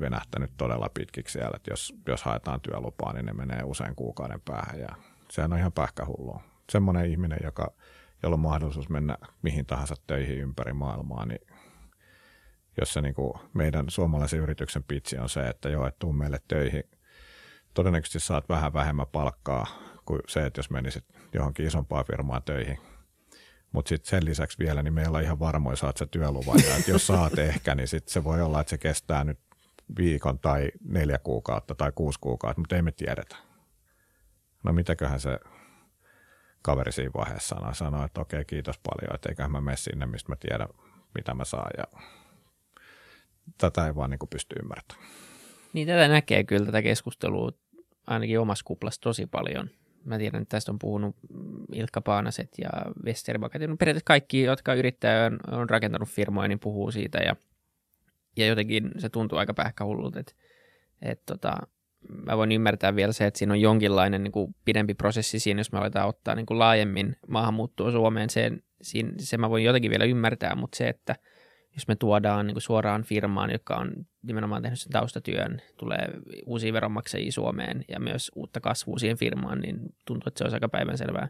[0.00, 4.80] venähtänyt todella pitkiksi siellä, että jos, jos haetaan työlupaa, niin ne menee usein kuukauden päähän
[4.80, 4.88] ja
[5.30, 6.42] sehän on ihan pähkähullua.
[6.70, 7.72] Semmoinen ihminen, joka,
[8.22, 11.40] jolla on mahdollisuus mennä mihin tahansa töihin ympäri maailmaa, niin
[12.80, 16.40] jos se niin kuin meidän suomalaisen yrityksen pitsi on se, että joo, että tuu meille
[16.48, 16.84] töihin–
[17.74, 19.66] todennäköisesti saat vähän vähemmän palkkaa
[20.04, 21.04] kuin se, että jos menisit
[21.34, 22.78] johonkin isompaan firmaan töihin.
[23.72, 26.58] Mutta sitten sen lisäksi vielä, niin meillä on ihan varmoin saat se työluvan.
[26.68, 29.38] Ja jos saat ehkä, niin sitten se voi olla, että se kestää nyt
[29.98, 33.36] viikon tai neljä kuukautta tai kuusi kuukautta, mutta ei me tiedetä.
[34.62, 35.38] No mitäköhän se
[36.62, 40.32] kaveri siinä vaiheessa sanoi, sanoi että okei, kiitos paljon, että eiköhän mä mene sinne, mistä
[40.32, 40.68] mä tiedän,
[41.14, 41.70] mitä mä saan.
[41.78, 41.84] Ja
[43.58, 45.08] tätä ei vaan niin pysty ymmärtämään.
[45.72, 47.52] Niin tätä näkee kyllä tätä keskustelua
[48.06, 49.70] ainakin omassa kuplassa tosi paljon.
[50.04, 51.16] Mä tiedän, että tästä on puhunut
[51.72, 52.70] Ilkka Paanaset ja
[53.04, 53.62] Westerbakat.
[53.62, 57.18] No periaatteessa kaikki, jotka yrittää on, on rakentanut firmoja, niin puhuu siitä.
[57.18, 57.36] Ja,
[58.36, 60.32] ja jotenkin se tuntuu aika pähkähullulta, että,
[61.02, 61.56] että tota,
[62.08, 65.72] mä voin ymmärtää vielä se, että siinä on jonkinlainen niin kuin pidempi prosessi siinä, jos
[65.72, 68.30] me aletaan ottaa niin kuin laajemmin maahanmuuttoa Suomeen.
[68.30, 71.16] Sen, siinä, se mä voin jotenkin vielä ymmärtää, mutta se, että–
[71.74, 73.92] jos me tuodaan niin kuin suoraan firmaan, joka on
[74.22, 76.08] nimenomaan tehnyt sen taustatyön, tulee
[76.46, 80.68] uusia veronmaksajia Suomeen ja myös uutta kasvua siihen firmaan, niin tuntuu, että se olisi aika
[80.68, 81.28] päivänselvää,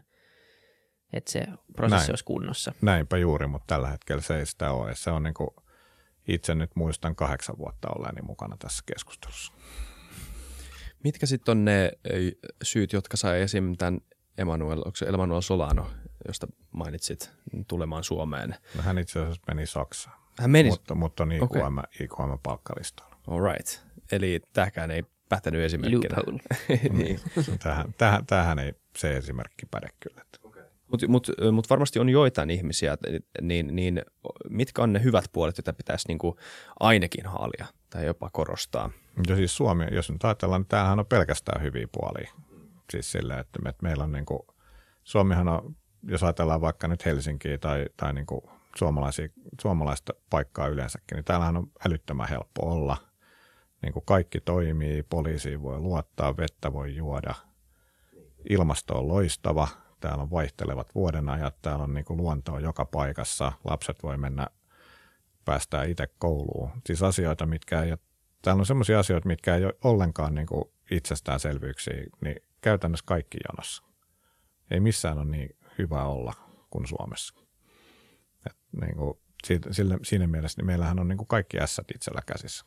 [1.13, 2.11] että se prosessi Näin.
[2.11, 2.73] olisi kunnossa.
[2.81, 4.95] Näinpä juuri, mutta tällä hetkellä se ei sitä ole.
[4.95, 5.49] Se on niin kuin,
[6.27, 9.53] itse nyt muistan kahdeksan vuotta olleeni mukana tässä keskustelussa.
[11.03, 11.91] Mitkä sitten on ne
[12.63, 13.75] syyt, jotka sai esim.
[13.77, 14.01] tämän
[14.37, 15.91] Emanuel, onko se Emanuel Solano,
[16.27, 17.31] josta mainitsit,
[17.67, 18.55] tulemaan Suomeen?
[18.75, 20.21] No hän itse asiassa meni Saksaan.
[20.39, 20.69] Hän meni?
[20.69, 21.61] Mutta, mutta on IQM, okay.
[21.99, 23.15] IQM palkkalistoilla.
[23.27, 23.67] All right.
[24.11, 26.17] Eli tämäkään ei pätenyt esimerkkinä.
[26.97, 27.19] niin.
[27.63, 30.21] tähän, tähän, tähän ei se esimerkki päde kyllä.
[30.91, 32.97] Mutta mut, mut varmasti on joitain ihmisiä,
[33.41, 34.01] niin, niin
[34.49, 36.37] mitkä on ne hyvät puolet, joita pitäisi niinku
[36.79, 38.91] ainakin haalia tai jopa korostaa?
[39.27, 42.31] Ja siis Suomi, jos nyt ajatellaan, niin tämähän on pelkästään hyviä puolia.
[42.91, 44.47] Siis sillä, että, me, että meillä on niinku,
[45.03, 49.27] Suomihan on, jos ajatellaan vaikka nyt Helsinkiä tai, tai niinku suomalaisia,
[49.61, 52.97] suomalaista paikkaa yleensäkin, niin täällähän on älyttömän helppo olla.
[53.81, 57.35] Niin kuin kaikki toimii, poliisiin voi luottaa, vettä voi juoda,
[58.49, 59.67] ilmasto on loistava–
[60.01, 64.47] täällä on vaihtelevat vuodenajat, täällä on niin kuin luontoa joka paikassa, lapset voi mennä,
[65.45, 66.69] päästää itse kouluun.
[66.85, 67.99] Siis asioita, mitkä ei ole,
[68.41, 73.83] täällä on sellaisia asioita, mitkä ei ole ollenkaan niin kuin itsestäänselvyyksiä, niin käytännössä kaikki jonossa.
[74.71, 76.33] Ei missään ole niin hyvä olla
[76.69, 77.33] kuin Suomessa.
[78.49, 79.13] Et niin kuin,
[79.71, 82.65] sillä, siinä mielessä niin meillähän on niin kuin kaikki ässät itsellä käsissä.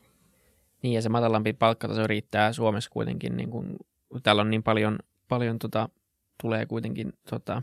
[0.83, 3.77] Niin ja se matalampi palkkataso riittää Suomessa kuitenkin, niin kuin,
[4.23, 5.89] täällä on niin paljon, paljon tota,
[6.43, 7.63] tulee kuitenkin, tota,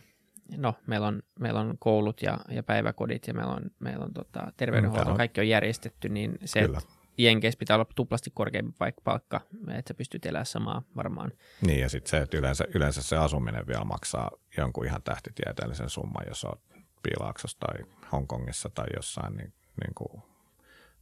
[0.58, 4.54] no meillä on, meillä on koulut ja, ja päiväkodit ja meillä on, meillä on tota,
[4.58, 5.18] terveydenhuolto, on.
[5.18, 6.82] kaikki on järjestetty, niin se, Kyllä.
[7.18, 11.32] Jenkeissä pitää olla tuplasti korkeampi palkka, että sä pystyt elämään samaa varmaan.
[11.62, 16.24] Niin ja sitten se, että yleensä, yleensä se asuminen vielä maksaa jonkun ihan tähtitieteellisen summan,
[16.28, 16.60] jos olet
[17.04, 19.54] Piilaaksossa tai Hongkongissa tai jossain, niin,
[19.84, 20.24] niin kuin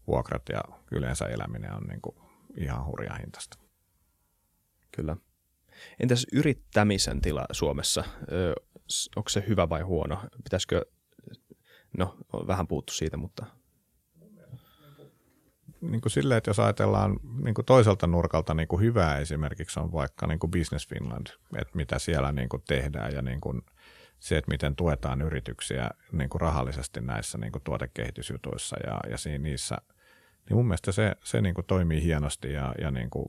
[0.07, 0.61] vuokrat ja
[0.91, 2.15] yleensä eläminen on niin kuin
[2.57, 3.57] ihan hurja hintasta.
[4.91, 5.17] Kyllä.
[5.99, 8.03] Entäs yrittämisen tila Suomessa?
[8.32, 8.53] Ö,
[9.15, 10.19] onko se hyvä vai huono?
[10.43, 10.86] Pitäisikö,
[11.97, 12.17] no
[12.47, 13.45] vähän puuttu siitä, mutta...
[15.82, 19.91] Niin kuin silleen, että jos ajatellaan niin kuin toiselta nurkalta niin kuin hyvää esimerkiksi on
[19.91, 21.27] vaikka niin kuin Business Finland,
[21.57, 23.61] että mitä siellä niin kuin tehdään ja niin kuin
[24.19, 29.43] se, että miten tuetaan yrityksiä niin kuin rahallisesti näissä niin kuin tuotekehitysjutuissa ja, ja siinä,
[29.43, 29.77] niissä–
[30.49, 33.25] niin mun mielestä se, se niin kuin toimii hienosti ja, ja niin kuin,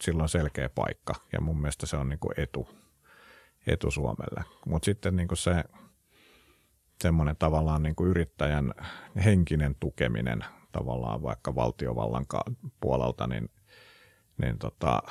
[0.00, 2.68] silloin selkeä paikka ja mun mielestä se on niin kuin etu,
[3.66, 4.44] etu Suomelle.
[4.66, 5.64] Mutta sitten niin kuin se
[7.02, 8.74] semmoinen tavallaan niin kuin yrittäjän
[9.24, 12.26] henkinen tukeminen tavallaan vaikka valtiovallan
[12.80, 13.48] puolelta, niin,
[14.42, 15.02] niin tota,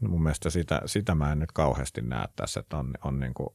[0.00, 3.48] mun mielestä sitä, sitä mä en nyt kauheasti näe tässä, että on, on niin kuin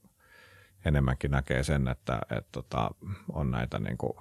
[0.86, 2.92] enemmänkin näkee sen, että, että tota,
[3.34, 4.14] on näitä niin kuin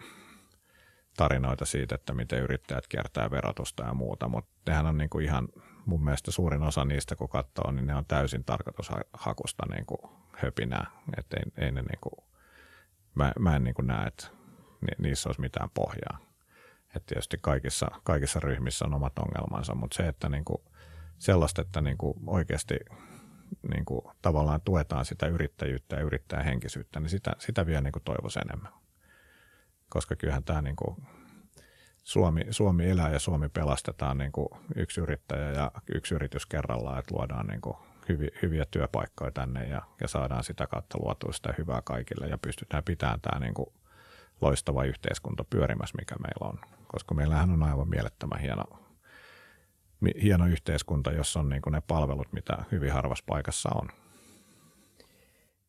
[1.19, 5.49] tarinoita siitä, että miten yrittäjät kiertää verotusta ja muuta, mutta nehän on niin kuin ihan
[5.87, 9.99] mun mielestä suurin osa niistä, kun katsoo, niin ne on täysin tarkoitushakusta niin kuin
[10.33, 12.27] höpinää, että ei, ei ne niin kuin,
[13.15, 14.29] mä, mä en niin kuin näe, että
[14.99, 16.19] niissä olisi mitään pohjaa.
[16.97, 20.63] Että tietysti kaikissa, kaikissa ryhmissä on omat ongelmansa, mutta se, että niin kuin
[21.19, 22.77] sellaista, että niin kuin oikeasti
[23.75, 28.39] niin kuin tavallaan tuetaan sitä yrittäjyyttä ja yrittäjähenkisyyttä, niin sitä, sitä vielä niin kuin toivoisi
[28.39, 28.73] enemmän
[29.89, 30.97] koska kyllähän tämä niin kuin
[32.05, 37.15] Suomi, Suomi elää ja Suomi pelastetaan niin kuin yksi yrittäjä ja yksi yritys kerrallaan, että
[37.15, 37.77] luodaan niin kuin
[38.09, 42.85] hyviä, hyviä työpaikkoja tänne ja, ja saadaan sitä kautta luotua sitä hyvää kaikille ja pystytään
[42.85, 43.67] pitämään tämä niin kuin
[44.41, 46.59] loistava yhteiskunta pyörimässä, mikä meillä on.
[46.87, 48.65] Koska meillähän on aivan mielettömän hieno,
[50.23, 53.89] hieno yhteiskunta, jossa on niin kuin ne palvelut, mitä hyvin harvassa paikassa on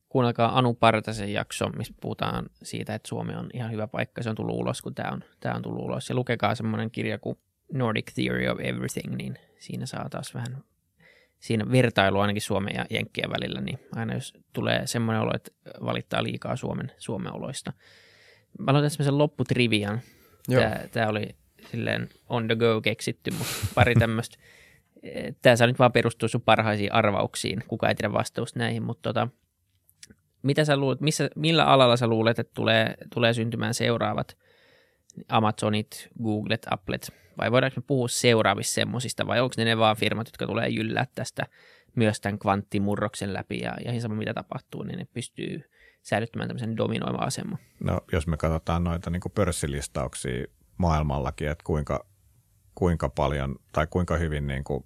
[0.09, 4.23] kuunnelkaa Anu Partasen jakso, missä puhutaan siitä, että Suomi on ihan hyvä paikka.
[4.23, 6.09] Se on tullut ulos, kun tämä on, tämä on tullut ulos.
[6.09, 7.37] Ja lukekaa semmoinen kirja kuin
[7.73, 10.63] Nordic Theory of Everything, niin siinä saa taas vähän
[11.39, 15.51] siinä vertailu ainakin Suomen ja Jenkkien välillä, niin aina jos tulee semmoinen olo, että
[15.85, 17.73] valittaa liikaa Suomen, Suomen oloista.
[18.59, 20.01] Mä aloitan semmoisen lopputrivian.
[20.49, 21.35] Tämä, tämä oli
[21.71, 24.37] silleen on the go keksitty, mutta pari tämmöistä.
[25.41, 27.63] Tämä saa nyt vaan perustua sun parhaisiin arvauksiin.
[27.67, 29.27] Kuka ei tiedä vastausta näihin, mutta tota,
[30.43, 34.37] mitä sä luulet, missä, millä alalla sä luulet, että tulee, tulee syntymään seuraavat
[35.27, 40.27] Amazonit, Googlet, Applet, vai voidaanko me puhua seuraavista semmoisista, vai onko ne ne vaan firmat,
[40.27, 41.45] jotka tulee jyllää tästä
[41.95, 45.69] myös tämän kvanttimurroksen läpi, ja, ja sama mitä tapahtuu, niin ne pystyy
[46.01, 47.57] säilyttämään tämmöisen dominoima aseman.
[47.79, 50.45] No, jos me katsotaan noita niin pörssilistauksia
[50.77, 52.05] maailmallakin, että kuinka,
[52.75, 54.83] kuinka paljon tai kuinka hyvin niin kuin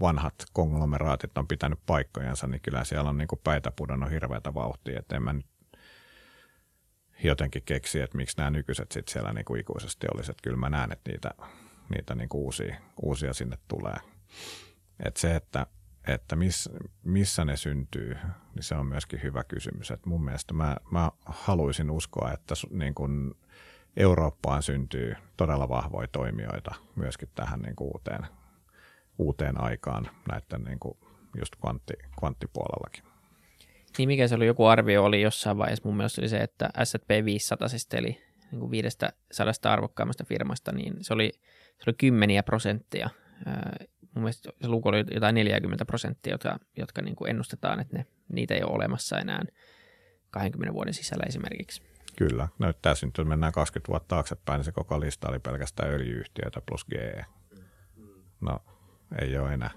[0.00, 4.98] vanhat konglomeraatit on pitänyt paikkojansa, niin kyllä siellä on niin kuin päitä pudonnut hirveätä vauhtia,
[4.98, 5.46] että en mä nyt
[7.24, 10.30] jotenkin keksi, että miksi nämä nykyiset sitten siellä niin kuin ikuisesti olisi.
[10.30, 11.30] Että kyllä mä näen, että niitä,
[11.88, 13.96] niitä niin kuin uusia, uusia sinne tulee.
[15.04, 15.66] Että se, että,
[16.06, 16.68] että miss,
[17.04, 18.16] missä ne syntyy,
[18.54, 19.90] niin se on myöskin hyvä kysymys.
[19.90, 23.34] Että mun mielestä mä, mä haluaisin uskoa, että niin kuin
[23.96, 28.26] Eurooppaan syntyy todella vahvoja toimijoita myöskin tähän niin kuin uuteen,
[29.18, 30.98] uuteen aikaan näiden niin kuin
[31.38, 33.04] just kvantti, kvanttipuolellakin.
[33.98, 37.24] Niin mikä se oli, joku arvio oli jossain vaiheessa, mun mielestä oli se, että S&P
[37.24, 38.18] 500, eli
[38.52, 41.32] niin kuin 500 arvokkaimmasta firmasta, niin se oli,
[41.78, 43.10] se oli kymmeniä prosenttia.
[44.14, 48.06] mun mielestä se luku oli jotain 40 prosenttia, jotka, jotka niin kuin ennustetaan, että ne,
[48.32, 49.42] niitä ei ole olemassa enää
[50.30, 51.82] 20 vuoden sisällä esimerkiksi.
[52.16, 56.84] Kyllä, näyttää syntyä, mennään 20 vuotta taaksepäin, niin se koko lista oli pelkästään öljyyhtiöitä plus
[56.84, 57.24] GE.
[58.40, 58.58] No,
[59.18, 59.70] ei ole enää.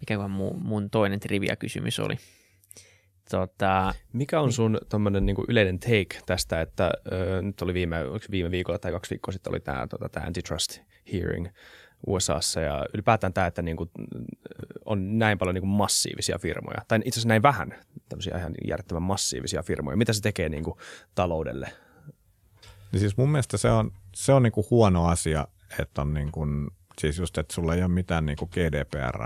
[0.00, 2.16] Mikä mun, mun toinen trivia-kysymys oli?
[3.30, 7.96] Tota, Mikä on sun tommonen niinku yleinen take tästä, että ö, nyt oli viime,
[8.30, 10.80] viime viikolla tai kaksi viikkoa sitten oli tämä tota, antitrust
[11.12, 11.48] hearing
[12.06, 13.90] USAssa ja ylipäätään tämä, että niinku,
[14.84, 17.74] on näin paljon niinku massiivisia firmoja, tai itse asiassa näin vähän
[18.08, 19.96] tämmöisiä ihan järjettömän massiivisia firmoja.
[19.96, 20.78] Mitä se tekee niinku
[21.14, 21.72] taloudelle?
[22.92, 25.48] Niin siis mun mielestä se on, se on niinku huono asia,
[25.80, 26.46] että on niinku,
[27.00, 29.18] siis just, että sulla ei ole mitään niinku GDPR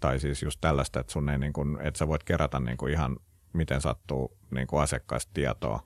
[0.00, 3.16] tai siis just tällaista, että, sun ei niinku, että sä voit kerätä niinku ihan
[3.54, 5.82] miten sattuu niinku asiakkaista tietoa,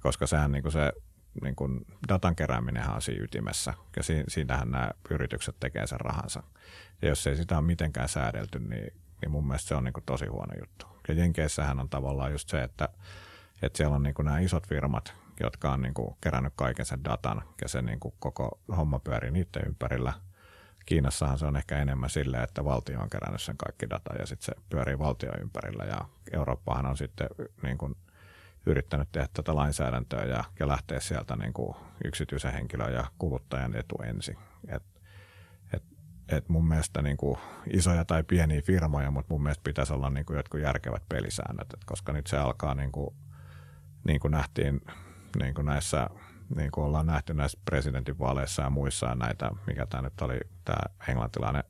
[0.00, 0.92] koska sehän niinku se
[1.42, 6.42] niin kuin datan kerääminen on siinä ytimessä, ja si- siitähän nämä yritykset tekee sen rahansa.
[7.02, 10.04] Ja jos ei sitä ole mitenkään säädelty, niin, niin mun mielestä se on niin kuin
[10.04, 10.86] tosi huono juttu.
[11.08, 12.88] Ja Jenkeissähän on tavallaan just se, että,
[13.62, 17.04] että siellä on niin kuin nämä isot firmat, jotka on niin kuin kerännyt kaiken sen
[17.04, 20.12] datan, ja se niin kuin koko homma pyörii niiden ympärillä.
[20.86, 24.44] Kiinassahan se on ehkä enemmän silleen, että valtio on kerännyt sen kaikki data, ja sitten
[24.44, 26.00] se pyörii valtio ympärillä, ja
[26.32, 27.28] Eurooppahan on sitten
[27.62, 27.96] niin kuin
[28.66, 33.96] yrittänyt tehdä tätä lainsäädäntöä ja, ja lähteä sieltä niin kuin yksityisen henkilön ja kuluttajan etu
[34.04, 34.38] ensin.
[34.68, 34.82] Et,
[35.72, 35.82] et,
[36.28, 37.38] et mun mielestä niin kuin
[37.72, 41.84] isoja tai pieniä firmoja, mutta mun mielestä pitäisi olla niin kuin jotkut järkevät pelisäännöt, et
[41.84, 43.16] koska nyt se alkaa niin kuin,
[44.04, 44.80] niin kuin nähtiin
[45.38, 46.10] niin kuin näissä
[46.56, 51.64] niin kuin ollaan nähty näissä presidentinvaaleissa ja muissa näitä, mikä tämä nyt oli, tämä englantilainen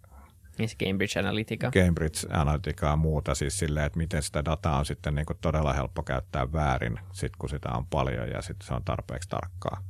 [0.58, 1.70] niin se Cambridge Analytica.
[1.70, 5.72] Cambridge Analytica ja muuta, siis silleen, että miten sitä dataa on sitten niin kuin todella
[5.72, 9.84] helppo käyttää väärin, sit kun sitä on paljon ja sitten se on tarpeeksi tarkkaa.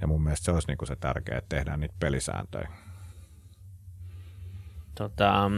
[0.00, 2.68] Ja mun mielestä se olisi niin kuin se tärkeää, että tehdään niitä pelisääntöjä.
[4.94, 5.50] Tota,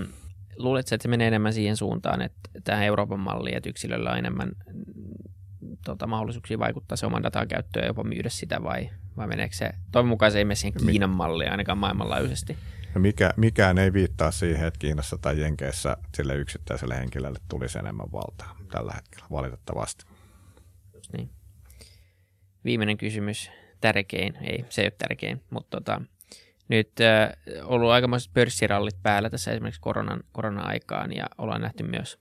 [0.56, 4.52] luuletko, että se menee enemmän siihen suuntaan, että tähän Euroopan malliin, että yksilöllä on enemmän
[5.84, 9.70] tota, mahdollisuuksia vaikuttaa se oman datan käyttöön ja jopa myydä sitä vai, vai meneekö se,
[9.92, 12.56] toivon mukaan se ei mene siihen Kiinan malliin ainakaan maailmanlaajuisesti?
[12.94, 18.12] No mikä, mikään ei viittaa siihen, että Kiinassa tai Jenkeissä sille yksittäiselle henkilölle tulisi enemmän
[18.12, 20.04] valtaa tällä hetkellä, valitettavasti.
[20.94, 21.30] Just niin.
[22.64, 23.50] Viimeinen kysymys,
[23.80, 26.00] tärkein, ei se ei ole tärkein, mutta tota,
[26.68, 27.32] nyt äh,
[27.62, 32.18] ollut aikamoiset pörssirallit päällä tässä esimerkiksi koronan, korona-aikaan ja ollaan nähty myös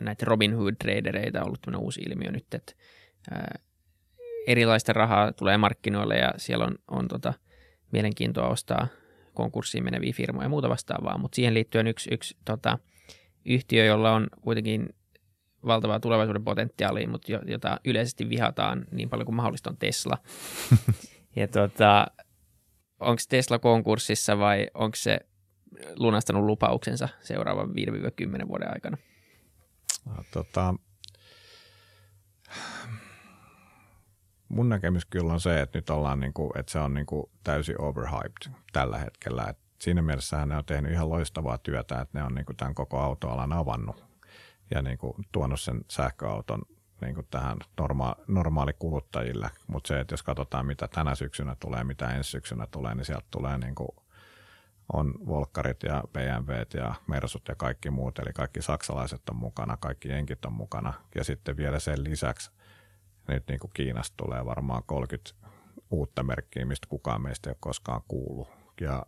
[0.00, 2.72] näitä Robin Hood-tradereita ollut tämmöinen uusi ilmiö nyt, että
[3.32, 3.64] äh,
[4.46, 7.34] erilaista rahaa tulee markkinoille ja siellä on, on tota,
[7.92, 8.86] mielenkiintoa ostaa
[9.34, 12.78] konkurssiin meneviä firmoja ja muuta vastaavaa, mutta siihen liittyen yksi, yksi tota,
[13.44, 14.88] yhtiö, jolla on kuitenkin
[15.66, 20.18] valtavaa tulevaisuuden potentiaalia, mutta jota yleisesti vihataan niin paljon kuin mahdollista on Tesla.
[21.36, 22.06] ja tota,
[23.00, 25.20] onko Tesla konkurssissa vai onko se
[25.96, 28.96] lunastanut lupauksensa seuraavan 5-10 vuoden aikana?
[30.30, 30.74] Tota,
[34.48, 37.26] mun näkemys kyllä on se, että nyt ollaan niin kuin, että se on niin kuin
[37.44, 39.44] täysin overhyped tällä hetkellä.
[39.44, 42.74] Et siinä mielessä ne on tehnyt ihan loistavaa työtä, että ne on niin kuin tämän
[42.74, 44.04] koko autoalan avannut
[44.74, 46.62] ja niin kuin tuonut sen sähköauton
[47.00, 49.50] niin kuin tähän norma- normaali kuluttajille.
[49.66, 53.26] Mutta se, että jos katsotaan mitä tänä syksynä tulee, mitä ensi syksynä tulee, niin sieltä
[53.30, 53.88] tulee niin kuin
[54.92, 60.08] on Volkkarit ja BMWt ja Mersut ja kaikki muut, eli kaikki saksalaiset on mukana, kaikki
[60.08, 60.92] jenkit on mukana.
[61.14, 62.50] Ja sitten vielä sen lisäksi
[63.28, 65.34] nyt niin kuin Kiinasta tulee varmaan 30
[65.90, 68.48] uutta merkkiä, mistä kukaan meistä ei ole koskaan kuullut.
[68.80, 69.06] Ja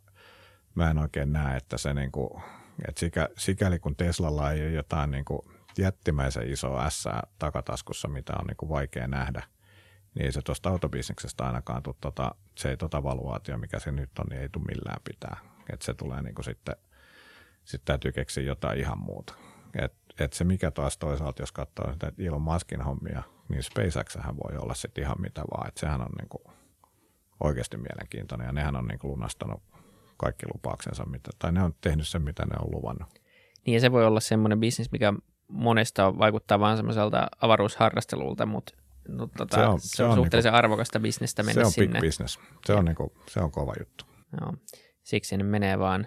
[0.75, 2.43] mä en oikein näe, että se niin kuin,
[2.89, 5.41] että sikä, sikäli kun Teslalla ei ole jotain niin kuin
[5.79, 7.05] jättimäisen iso S
[7.39, 9.43] takataskussa, mitä on niin kuin vaikea nähdä,
[10.15, 14.19] niin ei se tuosta autobisneksestä ainakaan tule, tota, se ei tota valuaatio, mikä se nyt
[14.19, 15.52] on, niin ei tule millään pitää.
[15.73, 16.77] Että se tulee niin kuin sitten,
[17.65, 19.35] sitten täytyy keksiä jotain ihan muuta.
[19.75, 24.59] Et, et se mikä taas toisaalta, jos katsoo sitä Elon Muskin hommia, niin SpaceX voi
[24.59, 25.69] olla sitten ihan mitä vaan.
[25.69, 26.43] Että sehän on niin kuin
[27.41, 29.63] oikeasti mielenkiintoinen ja nehän on niin kuin lunastanut
[30.17, 33.09] kaikki lupauksensa, mitä, tai ne on tehnyt sen, mitä ne on luvannut.
[33.67, 35.13] Niin ja se voi olla semmoinen bisnes, mikä
[35.49, 38.75] monesta vaikuttaa vain semmoiselta avaruusharrastelulta, mutta
[39.09, 41.65] no, tota, se on, se on, se on suhteellisen niinku, arvokasta bisnestä mennä sinne.
[41.65, 42.01] Se on sinne.
[42.01, 42.39] big business.
[42.67, 44.05] Se on, niinku, se on kova juttu.
[44.41, 44.55] Joo.
[45.03, 46.07] Siksi ne menee vaan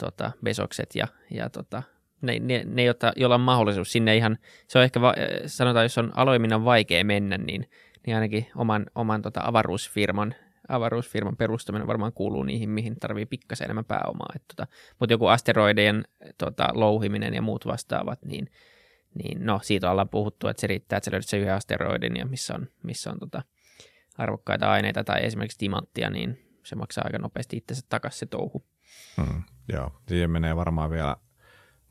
[0.00, 1.82] tota, besokset ja, ja tota,
[2.20, 4.38] ne, ne, ne jota, joilla on mahdollisuus sinne ihan,
[4.68, 5.14] se on ehkä, va,
[5.46, 7.66] sanotaan, jos on aloiminnan vaikea mennä, niin
[8.06, 10.34] niin ainakin oman, oman tota avaruusfirman,
[10.68, 14.34] avaruusfirman perustaminen varmaan kuuluu niihin, mihin tarvii pikkasen enemmän pääomaa.
[14.48, 14.66] tota,
[15.00, 16.04] mutta joku asteroidien
[16.38, 18.50] tota, louhiminen ja muut vastaavat, niin,
[19.14, 22.26] niin no, siitä ollaan puhuttu, että se riittää, että sä löydät se yhden asteroidin ja
[22.26, 23.42] missä on, missä on tota,
[24.18, 28.66] arvokkaita aineita tai esimerkiksi timanttia, niin se maksaa aika nopeasti itsensä takaisin se touhu.
[29.16, 29.42] Hmm,
[29.72, 31.16] joo, siihen menee varmaan vielä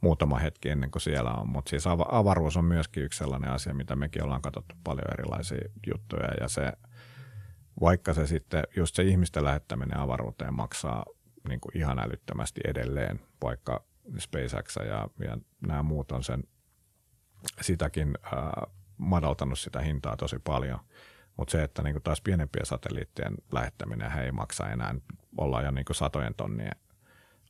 [0.01, 3.95] muutama hetki ennen kuin siellä on, mutta siis avaruus on myöskin yksi sellainen asia, mitä
[3.95, 6.73] mekin ollaan katsottu paljon erilaisia juttuja ja se,
[7.81, 11.05] vaikka se sitten just se ihmisten lähettäminen avaruuteen maksaa
[11.47, 13.83] niin kuin ihan älyttömästi edelleen, vaikka
[14.17, 16.43] SpaceX ja, ja nämä muut on sen
[17.61, 18.67] sitäkin ää,
[18.97, 20.79] madaltanut sitä hintaa tosi paljon.
[21.37, 24.95] Mutta se, että niinku taas pienempien satelliittien lähettäminen ei maksa enää,
[25.37, 26.75] ollaan jo niinku satojen tonnien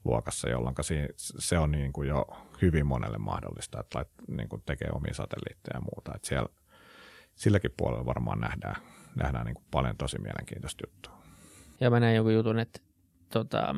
[0.05, 0.75] luokassa, jolloin
[1.17, 2.25] se on niin kuin jo
[2.61, 6.11] hyvin monelle mahdollista, että niin kuin tekee omia satelliitteja ja muuta.
[6.15, 6.49] Että siellä,
[7.35, 8.75] silläkin puolella varmaan nähdään,
[9.15, 11.21] nähdään niin kuin paljon tosi mielenkiintoista juttua.
[11.79, 12.79] Ja mä näin joku jutun, että
[13.33, 13.75] tota,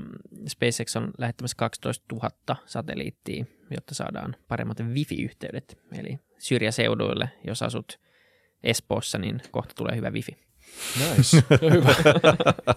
[0.48, 2.30] SpaceX on lähettämässä 12 000
[2.66, 5.78] satelliittia, jotta saadaan paremmat wifi-yhteydet.
[5.92, 8.00] Eli syrjäseuduille, jos asut
[8.64, 10.38] Espoossa, niin kohta tulee hyvä wifi.
[11.00, 11.44] Nice.
[11.74, 11.96] Hyvä.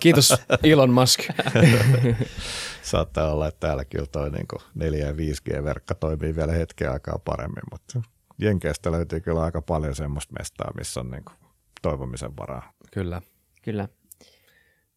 [0.00, 1.20] Kiitos Elon Musk.
[2.82, 7.62] Saattaa olla, että täällä kyllä toi niin 4 ja 5G-verkka toimii vielä hetken aikaa paremmin,
[7.70, 8.02] mutta
[8.38, 11.36] Jenkeistä löytyy kyllä aika paljon semmoista mestaa, missä on niin kuin
[11.82, 12.72] toivomisen varaa.
[12.90, 13.22] Kyllä.
[13.62, 13.88] Kyllä.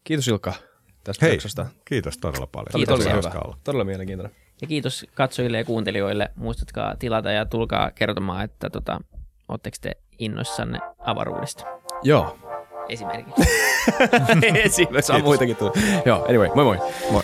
[0.03, 0.53] Kiitos Ilkka
[1.03, 1.65] tästä Hei, jaksosta.
[1.85, 2.67] kiitos todella paljon.
[2.75, 2.99] Kiitos.
[2.99, 3.41] Todella, hyvä.
[3.45, 3.57] Olla.
[3.63, 4.35] todella mielenkiintoinen.
[4.61, 6.31] Ja kiitos katsojille ja kuuntelijoille.
[6.35, 8.99] Muistatkaa tilata ja tulkaa kertomaan, että tota,
[9.47, 11.65] oletteko te innoissanne avaruudesta.
[12.03, 12.37] Joo,
[12.89, 13.41] Esimerkiksi.
[14.63, 14.87] Esimerkiksi.
[15.01, 15.71] Saa muitakin tulla.
[16.05, 16.77] Joo, anyway, moi moi.
[17.11, 17.23] Moi.